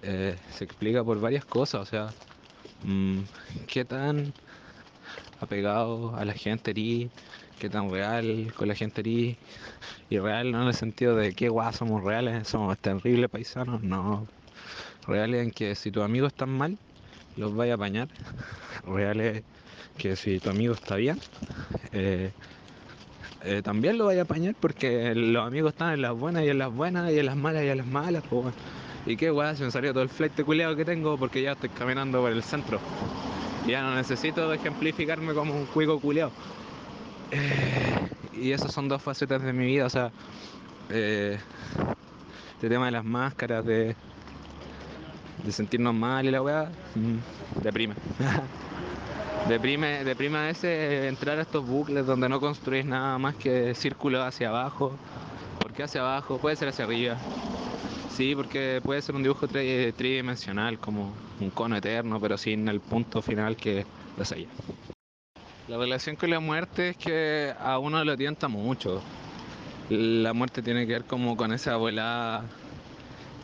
[0.00, 2.14] eh, se explica por varias cosas, o sea,
[3.66, 4.32] qué tan
[5.40, 7.10] apegado a la gente erí,
[7.58, 9.36] qué tan real con la gente erí,
[10.10, 14.26] y real no en el sentido de qué guay somos reales, somos terribles paisanos, no,
[15.06, 16.78] reales en que si tus amigos están mal,
[17.36, 18.08] los vaya a apañar,
[18.86, 19.42] reales
[19.96, 21.18] que si tu amigo está bien,
[21.92, 22.32] eh,
[23.44, 26.58] eh, también lo vaya a apañar porque los amigos están en las buenas y en
[26.58, 28.54] las buenas y en las malas y en las malas, pues
[29.04, 31.70] y qué weá, se me salió todo el flight culeado que tengo porque ya estoy
[31.70, 32.84] caminando por el centro.
[33.62, 36.32] Ya no necesito ejemplificarme como un juego culeado.
[37.30, 40.12] Eh, y esas son dos facetas de mi vida, o sea,
[40.88, 41.44] eh,
[42.54, 43.96] este tema de las máscaras, de,
[45.42, 47.18] de sentirnos mal y la weá, mm,
[47.62, 47.96] deprime.
[49.48, 54.22] deprime, deprime a veces entrar a estos bucles donde no construís nada más que círculos
[54.26, 55.00] hacia abajo.
[55.58, 56.40] porque hacia abago?
[56.40, 57.26] Puede ser hacia arriba.
[58.10, 63.22] Sí, porque puede ser un dibujo tridimensional, como un cono eterno, pero sin el punto
[63.22, 63.86] final que
[64.18, 64.48] es allá.
[65.68, 69.02] La relación con la muerte es que a uno lo tienta mucho.
[69.90, 72.44] La muerte tiene que ver como con esa volada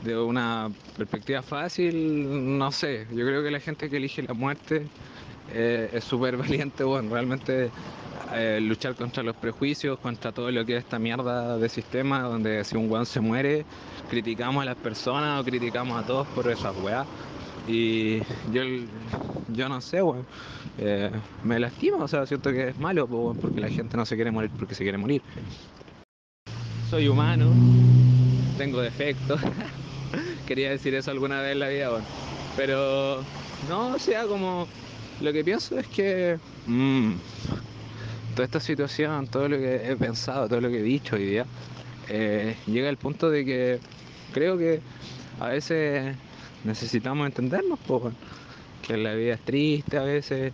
[0.03, 3.07] de una perspectiva fácil, no sé.
[3.11, 4.87] Yo creo que la gente que elige la muerte
[5.53, 7.71] eh, es súper valiente, bueno, realmente
[8.33, 12.65] eh, luchar contra los prejuicios, contra todo lo que es esta mierda de sistema, donde
[12.65, 13.65] si un weón se muere,
[14.11, 17.07] criticamos a las personas o criticamos a todos por esas weas.
[17.67, 18.19] Y
[18.53, 18.63] yo,
[19.49, 20.27] yo no sé, weón.
[20.79, 21.11] Eh,
[21.45, 23.07] me lastima, o sea, siento que es malo,
[23.41, 25.23] porque la gente no se quiere morir porque se quiere morir.
[26.91, 27.53] Soy humano,
[28.59, 29.41] tengo defectos.
[30.47, 32.05] Quería decir eso alguna vez en la vida, weón.
[32.57, 33.23] Pero
[33.69, 34.67] no, sea, como
[35.21, 37.13] lo que pienso es que mmm,
[38.35, 41.47] toda esta situación, todo lo que he pensado, todo lo que he dicho hoy día,
[42.09, 43.79] eh, llega al punto de que
[44.33, 44.81] creo que
[45.41, 46.17] a veces
[46.65, 47.79] necesitamos entendernos,
[48.87, 50.53] que la vida es triste a veces,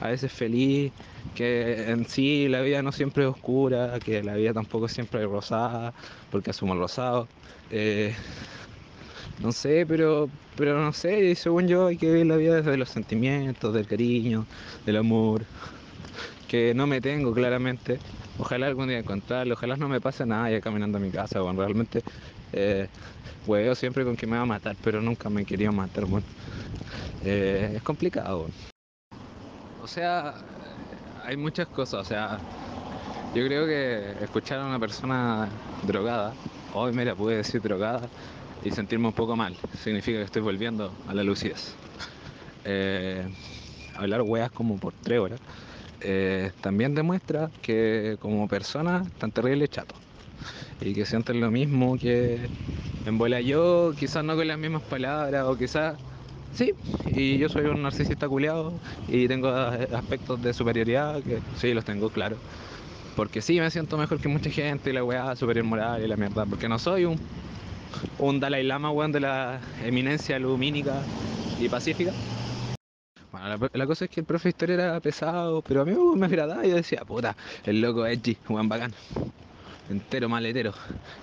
[0.00, 0.92] a veces feliz,
[1.34, 5.28] que en sí la vida no siempre es oscura, que la vida tampoco siempre es
[5.28, 5.92] rosada,
[6.30, 7.28] porque asumo el rosado.
[7.70, 8.14] Eh,
[9.40, 12.88] no sé, pero, pero no sé, según yo hay que vivir la vida desde los
[12.90, 14.46] sentimientos, del cariño,
[14.84, 15.44] del amor,
[16.48, 17.98] que no me tengo claramente.
[18.38, 21.60] Ojalá algún día encontrarlo, ojalá no me pase nada ya caminando a mi casa, bueno,
[21.60, 22.02] realmente
[22.52, 22.88] eh,
[23.74, 26.26] siempre con que me va a matar, pero nunca me quería matar, bueno.
[27.24, 28.48] Eh, es complicado,
[29.82, 30.34] O sea,
[31.24, 32.38] hay muchas cosas, o sea,
[33.34, 35.48] yo creo que escuchar a una persona
[35.86, 36.32] drogada,
[36.74, 38.08] hoy mira, pude decir drogada,
[38.62, 41.74] y sentirme un poco mal, significa que estoy volviendo a la lucidez.
[42.64, 43.26] Eh,
[43.96, 45.40] hablar weas como por tres horas
[46.02, 49.94] eh, también demuestra que como persona tan terrible chato
[50.80, 52.48] y que sienten lo mismo que
[53.06, 55.98] en bola yo, quizás no con las mismas palabras o quizás
[56.54, 56.72] sí,
[57.06, 58.72] y yo soy un narcisista culiado
[59.08, 62.36] y tengo aspectos de superioridad que sí los tengo, claro.
[63.16, 66.16] Porque sí me siento mejor que mucha gente y la weá superior moral y la
[66.16, 67.18] mierda, porque no soy un,
[68.18, 71.02] un Dalai Lama weón de la eminencia lumínica
[71.60, 72.12] y pacífica
[73.72, 76.64] la, cosa es que el profe de historia era pesado, pero a mí me agradaba.
[76.66, 78.92] Yo decía, puta, el loco Edgy, Juan Bacán.
[79.88, 80.72] Entero maletero.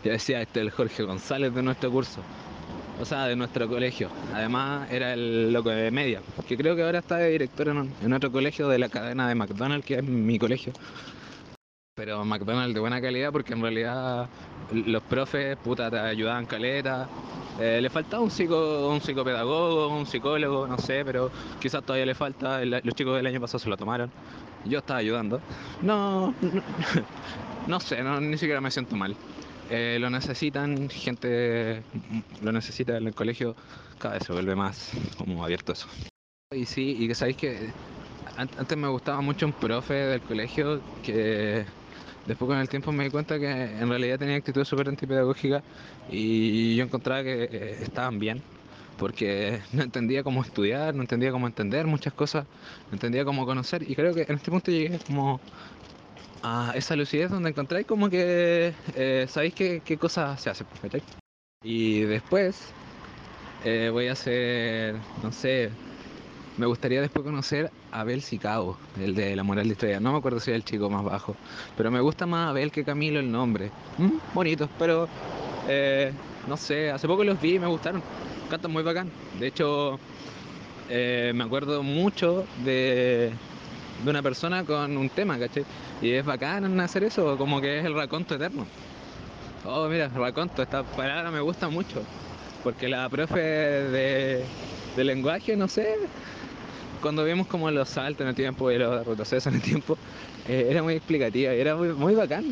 [0.03, 2.21] Yo decía, este es el Jorge González de nuestro curso.
[2.99, 4.09] O sea, de nuestro colegio.
[4.33, 8.13] Además, era el loco de media, que creo que ahora está de director en, en
[8.13, 10.73] otro colegio de la cadena de McDonald's, que es mi colegio.
[11.95, 14.27] Pero McDonald's de buena calidad porque en realidad
[14.71, 17.07] los profes, puta, te ayudaban caleta.
[17.59, 22.15] Eh, le faltaba un, psico, un psicopedagogo, un psicólogo, no sé, pero quizás todavía le
[22.15, 22.63] falta.
[22.65, 24.11] los chicos del año pasado se lo tomaron.
[24.65, 25.41] Yo estaba ayudando.
[25.81, 26.33] No,
[27.67, 29.15] no, sé, ni siquiera me siento mal.
[29.69, 31.83] Eh, lo necesitan, gente
[32.41, 33.55] lo necesita en el colegio,
[33.99, 35.87] cada vez se vuelve más como abierto eso.
[36.55, 37.69] Y sí, y que sabéis que
[38.37, 41.65] antes me gustaba mucho un profe del colegio que
[42.27, 45.63] Después con el tiempo me di cuenta que en realidad tenía actitudes súper antipedagógicas
[46.11, 48.41] y yo encontraba que eh, estaban bien
[48.97, 52.45] porque no entendía cómo estudiar, no entendía cómo entender muchas cosas,
[52.89, 55.39] no entendía cómo conocer y creo que en este punto llegué como
[56.43, 60.67] a esa lucidez donde encontré como que eh, sabéis qué, qué cosas se hacen.
[61.63, 62.73] Y después
[63.65, 65.69] eh, voy a hacer, no sé,
[66.57, 69.99] me gustaría después conocer a Abel Sicabo, el de La Moral de Historia.
[69.99, 71.35] No me acuerdo si es el chico más bajo,
[71.75, 73.71] pero me gusta más Abel que Camilo el nombre.
[73.97, 75.07] Mm, bonitos, pero
[75.67, 76.11] eh,
[76.47, 78.01] no sé, hace poco los vi y me gustaron.
[78.49, 79.09] Cantan muy bacán.
[79.39, 79.99] De hecho,
[80.89, 83.31] eh, me acuerdo mucho de,
[84.03, 85.65] de una persona con un tema, ¿cachai?
[86.01, 88.65] Y es bacán hacer eso, como que es el raconto eterno.
[89.65, 92.01] Oh, mira, raconto, esta palabra me gusta mucho.
[92.63, 94.45] Porque la profe de,
[94.95, 95.95] de lenguaje, no sé,
[97.01, 99.97] cuando vimos como los saltos en el tiempo y los retrocesos en el tiempo,
[100.47, 102.45] eh, era muy explicativa era muy, muy bacán.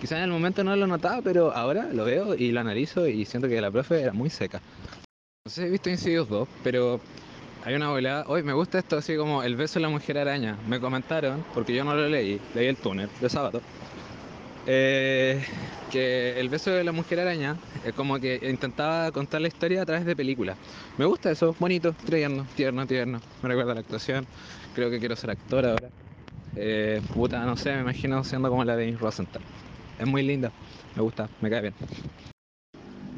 [0.00, 3.24] Quizás en el momento no lo notaba, pero ahora lo veo y lo analizo y
[3.24, 4.60] siento que la profe era muy seca.
[5.44, 7.00] No sé si he visto Insidious 2, pero
[7.64, 8.24] hay una volada.
[8.28, 10.56] Hoy me gusta esto así como El beso de la mujer araña.
[10.68, 13.60] Me comentaron, porque yo no lo leí, leí el túnel de sábado.
[14.70, 15.42] Eh,
[15.90, 17.56] que el beso de la mujer araña
[17.86, 20.58] es como que intentaba contar la historia a través de películas.
[20.98, 23.18] Me gusta eso, bonito, tierno, tierno, tierno.
[23.42, 24.26] Me recuerda la actuación.
[24.74, 25.88] Creo que quiero ser actor ahora.
[26.54, 29.40] Eh, puta, no sé, me imagino siendo como la de Rosenthal.
[29.98, 30.52] Es muy linda,
[30.94, 31.74] me gusta, me cae bien.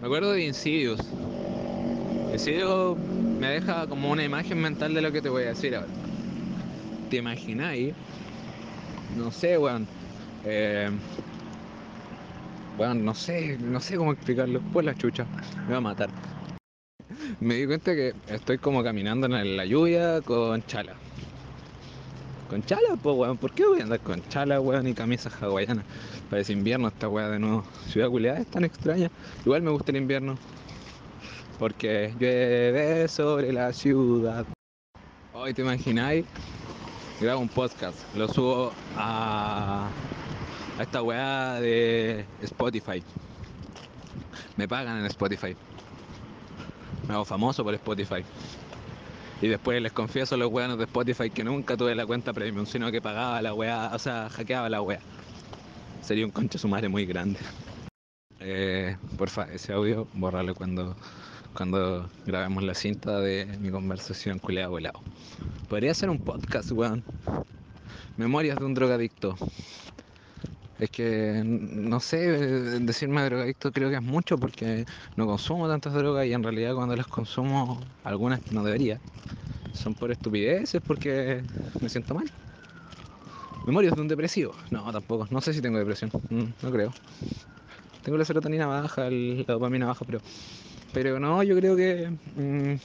[0.00, 1.00] Me acuerdo de Insidious.
[2.32, 2.96] Insidious
[3.40, 5.88] me deja como una imagen mental de lo que te voy a decir ahora.
[7.10, 7.92] ¿Te imagináis?
[9.16, 9.88] No sé, weón.
[10.44, 10.90] Eh,
[12.80, 14.62] bueno, no sé, no sé cómo explicarlo.
[14.72, 15.26] Pues la chucha,
[15.66, 16.08] me va a matar.
[17.38, 20.94] Me di cuenta que estoy como caminando en la lluvia con chala.
[22.48, 22.96] ¿Con chala?
[23.02, 25.84] Pues weón, ¿por qué voy a andar con chala, weón, y camisa hawaiana?
[26.30, 27.64] Parece invierno esta weá de nuevo.
[27.88, 29.10] Ciudad culiada es tan extraña.
[29.44, 30.38] Igual me gusta el invierno.
[31.58, 34.46] Porque llueve sobre la ciudad.
[35.34, 36.24] Hoy te imagináis,
[37.20, 39.90] grabo un podcast, lo subo a
[40.80, 43.02] a esta weá de Spotify.
[44.56, 45.54] Me pagan en Spotify.
[47.06, 48.24] Me hago famoso por Spotify.
[49.42, 52.64] Y después les confieso a los weanos de Spotify que nunca tuve la cuenta premium,
[52.64, 55.00] sino que pagaba la weá, o sea, hackeaba la weá.
[56.00, 57.38] Sería un concha su madre muy grande.
[58.38, 60.96] Eh, porfa, ese audio, borrarlo cuando,
[61.52, 65.02] cuando grabemos la cinta de mi conversación culeada volado.
[65.68, 67.04] Podría ser un podcast, weón.
[68.16, 69.36] Memorias de un drogadicto.
[70.80, 72.18] Es que, no sé,
[72.80, 76.96] decirme drogadicto creo que es mucho porque no consumo tantas drogas y en realidad cuando
[76.96, 78.98] las consumo, algunas no debería,
[79.74, 81.42] son por estupideces porque
[81.82, 82.30] me siento mal.
[83.66, 84.54] Memorias de un depresivo.
[84.70, 85.26] No, tampoco.
[85.30, 86.10] No sé si tengo depresión.
[86.30, 86.92] Mm, no creo.
[88.02, 90.20] Tengo la serotonina baja, la dopamina baja, pero...
[90.94, 92.10] Pero no, yo creo que...
[92.36, 92.76] Mm,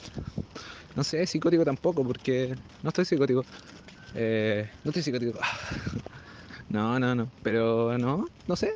[0.95, 3.45] no sé, psicótico tampoco, porque no estoy psicótico.
[4.15, 5.39] Eh, no estoy psicótico.
[6.76, 7.30] No, no, no.
[7.41, 8.73] Pero no, no sé.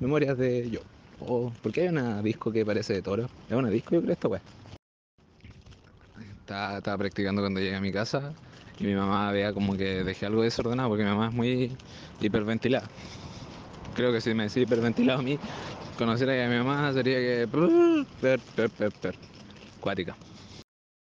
[0.00, 0.80] Memorias de yo.
[1.20, 3.28] Oh, ¿Por qué hay una disco que parece de toro?
[3.48, 3.94] ¿Es una disco?
[3.94, 4.42] Yo creo esta weá.
[6.40, 8.32] Estaba, estaba practicando cuando llegué a mi casa
[8.80, 11.76] y mi mamá vea como que dejé algo desordenado porque mi mamá es muy
[12.20, 12.88] hiperventilada.
[13.94, 15.38] Creo que si me decís hiperventilado a mí,
[15.96, 17.48] conociera a mi mamá sería que.
[18.20, 19.14] Per, per, per, per.
[19.78, 20.16] Cuática.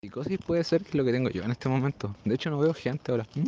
[0.03, 2.15] Psicosis puede ser que lo que tengo yo en este momento.
[2.23, 3.25] De hecho, no veo gente ahora.
[3.33, 3.47] ¿Mm?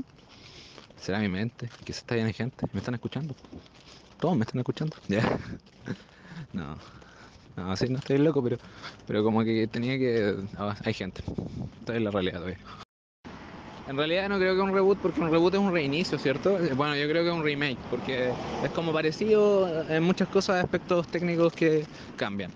[1.00, 1.70] ¿Será mi mente?
[1.84, 2.68] Quizás está de gente.
[2.74, 3.36] ¿Me están escuchando?
[4.20, 4.96] Todos me están escuchando.
[5.08, 5.38] Ya.
[6.54, 6.78] No.
[7.56, 8.58] No, sí, no estoy loco, pero,
[9.08, 10.36] pero como que tenía que...
[10.84, 11.24] Hay gente.
[11.80, 12.60] Esta es la realidad todavía.
[13.88, 16.58] En realidad no creo que un reboot, porque un reboot es un reinicio, ¿cierto?
[16.76, 18.32] Bueno, yo creo que es un remake, porque
[18.64, 21.86] es como parecido en muchas cosas, aspectos técnicos que
[22.18, 22.52] cambian.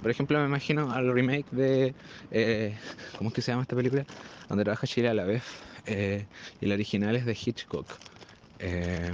[0.00, 1.94] Por ejemplo, me imagino al remake de...
[2.30, 2.76] Eh,
[3.18, 4.06] ¿Cómo es que se llama esta película?
[4.48, 5.42] Donde trabaja Chile a la vez.
[5.86, 6.24] Eh,
[6.60, 7.86] y la original es de Hitchcock.
[8.58, 9.12] Eh,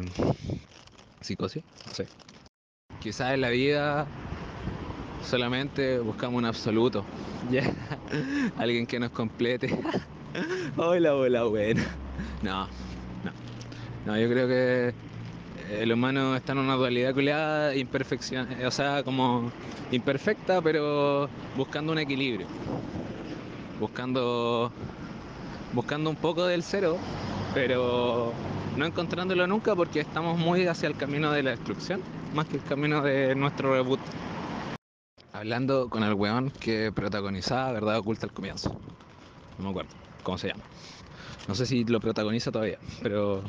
[1.21, 1.63] ¿Psicosis?
[1.87, 2.07] No sé.
[3.01, 4.07] Quizás en la vida
[5.29, 7.05] solamente buscamos un absoluto.
[8.57, 9.79] Alguien que nos complete.
[10.77, 11.83] Hola, hola, buena.
[12.43, 13.33] No, no.
[14.07, 14.95] No, yo creo que
[15.79, 19.51] el humano está en una dualidad culiada, imperfección, o sea, como
[19.91, 22.47] imperfecta, pero buscando un equilibrio.
[23.79, 24.73] Buscando
[25.73, 26.99] buscando un poco del cero,
[27.55, 28.33] pero
[28.77, 32.01] no encontrándolo nunca porque estamos muy hacia el camino de la destrucción,
[32.35, 34.01] más que el camino de nuestro reboot.
[35.33, 38.79] Hablando con el weón que protagonizaba Verdad Oculta al comienzo.
[39.59, 39.91] No me acuerdo
[40.23, 40.63] cómo se llama.
[41.49, 43.43] No sé si lo protagoniza todavía, pero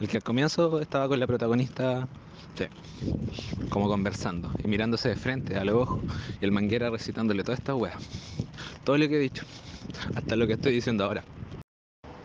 [0.00, 2.06] el que al comienzo estaba con la protagonista,
[2.56, 2.66] sí,
[3.68, 6.00] como conversando y mirándose de frente a los ojos
[6.40, 7.96] y el manguera recitándole toda esta wea.
[8.84, 9.44] Todo lo que he dicho,
[10.14, 11.24] hasta lo que estoy diciendo ahora.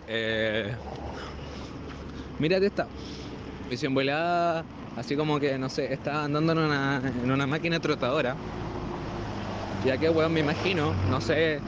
[0.08, 0.76] Eh,
[2.39, 2.88] mírate esta.
[3.70, 4.64] Visión volada,
[4.95, 8.36] así como que, no sé, estaba andando en una, en una máquina trotadora.
[9.84, 11.60] Ya que, weón, me imagino, no sé,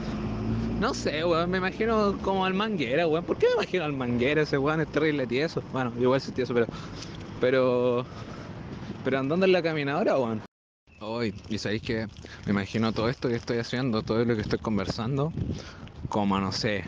[0.80, 3.24] no sé, weón, me imagino como al manguera, weón.
[3.24, 4.42] ¿Por qué me imagino al manguera?
[4.42, 5.62] Ese weón es terrible tieso.
[5.72, 6.66] Bueno, igual es tieso, pero.
[7.40, 8.06] Pero.
[9.04, 10.42] Pero andando en la caminadora, weón.
[11.00, 12.06] Hoy, y sabéis que
[12.44, 15.32] me imagino todo esto que estoy haciendo, todo lo que estoy conversando,
[16.08, 16.84] como no sé,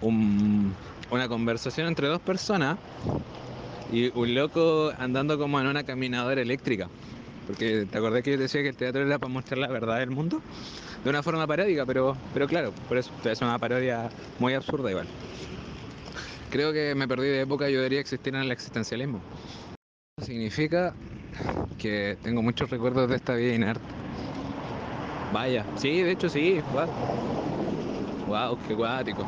[0.00, 0.74] un,
[1.10, 2.78] una conversación entre dos personas
[3.92, 6.88] y un loco andando como en una caminadora eléctrica.
[7.46, 10.10] Porque te acordé que yo decía que el teatro era para mostrar la verdad del
[10.10, 10.40] mundo
[11.02, 15.06] de una forma paródica, pero, pero claro, por eso es una parodia muy absurda igual.
[16.50, 19.20] Creo que me perdí de época y yo debería existir en el existencialismo.
[20.20, 20.94] Significa
[21.78, 23.82] que tengo muchos recuerdos de esta vida inerte.
[25.32, 26.88] Vaya, sí, de hecho sí, wow,
[28.26, 29.26] wow qué guático.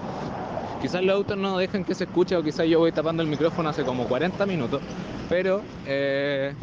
[0.83, 3.68] Quizás los autos no dejan que se escuche o quizás yo voy tapando el micrófono
[3.68, 4.83] hace como 40 minutos,
[5.28, 6.55] pero eh,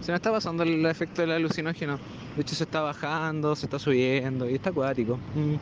[0.00, 2.00] se me está pasando el efecto del alucinógeno.
[2.34, 5.20] De hecho se está bajando, se está subiendo y está acuático.
[5.36, 5.54] Mm.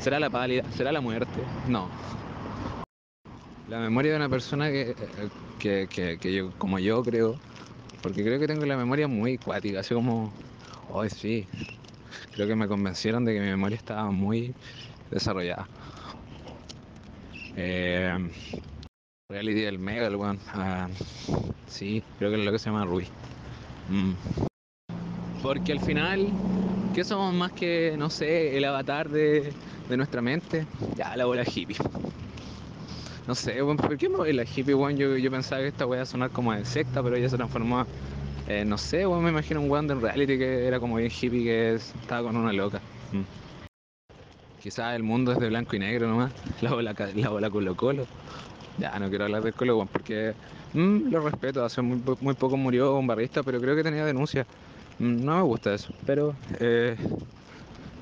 [0.00, 0.64] ¿Será la pálida?
[0.74, 1.38] ¿Será la muerte?
[1.68, 1.90] No.
[3.68, 4.96] La memoria de una persona que,
[5.58, 7.36] que, que, yo, como yo creo,
[8.00, 10.32] porque creo que tengo la memoria muy acuática, así como,
[10.90, 11.46] hoy sí,
[12.32, 14.54] creo que me convencieron de que mi memoria estaba muy
[15.10, 15.68] desarrollada.
[17.56, 18.30] Eh,
[19.28, 20.38] reality del Megal, weón.
[20.52, 20.88] Ah,
[21.66, 23.06] sí, creo que es lo que se llama Rui.
[23.88, 24.12] Mm.
[25.42, 26.28] Porque al final,
[26.94, 29.52] ¿qué somos más que, no sé, el avatar de,
[29.88, 30.66] de nuestra mente?
[30.96, 31.76] Ya, la bola hippie.
[33.26, 34.96] No sé, weón, ¿por qué la hippie, weón?
[34.96, 37.86] Yo, yo pensaba que esta weá a sonar como de secta, pero ella se transformó,
[38.48, 41.44] eh, no sé, weón, me imagino un weón de reality que era como bien hippie
[41.44, 42.80] que estaba con una loca.
[43.12, 43.41] Mm.
[44.62, 48.06] Quizás el mundo es de blanco y negro nomás, la bola, la bola Colo Colo.
[48.78, 50.34] Ya, no quiero hablar del Colo, porque
[50.72, 54.46] mm, lo respeto, hace muy, poco murió un barrista, pero creo que tenía denuncia.
[55.00, 56.96] Mm, no me gusta eso, pero eh,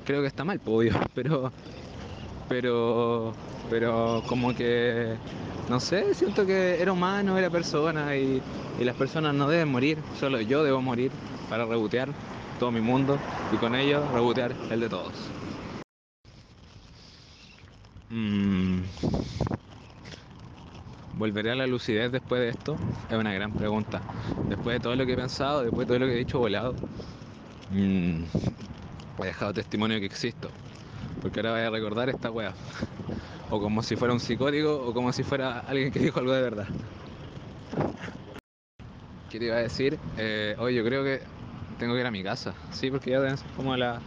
[0.05, 1.51] creo que está mal, obvio, pero,
[2.47, 3.33] pero,
[3.71, 5.15] pero como que,
[5.67, 8.39] no sé, siento que era humano, era persona y,
[8.79, 11.11] y las personas no deben morir, solo yo debo morir
[11.49, 12.09] para rebotear
[12.59, 13.17] todo mi mundo
[13.51, 15.31] y con ello rebotear el de todos.
[18.11, 18.81] Mm.
[21.13, 22.77] ¿Volveré a la lucidez después de esto?
[23.09, 24.01] Es una gran pregunta.
[24.49, 26.75] Después de todo lo que he pensado, después de todo lo que he dicho volado,
[27.69, 28.23] mmm,
[29.19, 30.49] he dejado testimonio que existo.
[31.21, 32.53] Porque ahora voy a recordar esta wea.
[33.49, 36.41] O como si fuera un psicótico o como si fuera alguien que dijo algo de
[36.41, 36.67] verdad.
[39.29, 39.97] ¿Qué te iba a decir?
[40.17, 41.21] Eh, oye, yo creo que
[41.79, 42.53] tengo que ir a mi casa.
[42.71, 44.01] Sí, porque ya deben como a las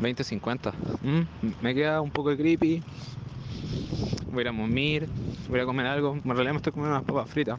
[0.00, 0.72] 20.50.
[1.02, 2.82] Mm, me queda un poco de creepy.
[4.32, 5.08] Voy a ir a dormir,
[5.48, 6.16] voy a comer algo.
[6.16, 7.58] En realidad me estoy comiendo unas papas fritas.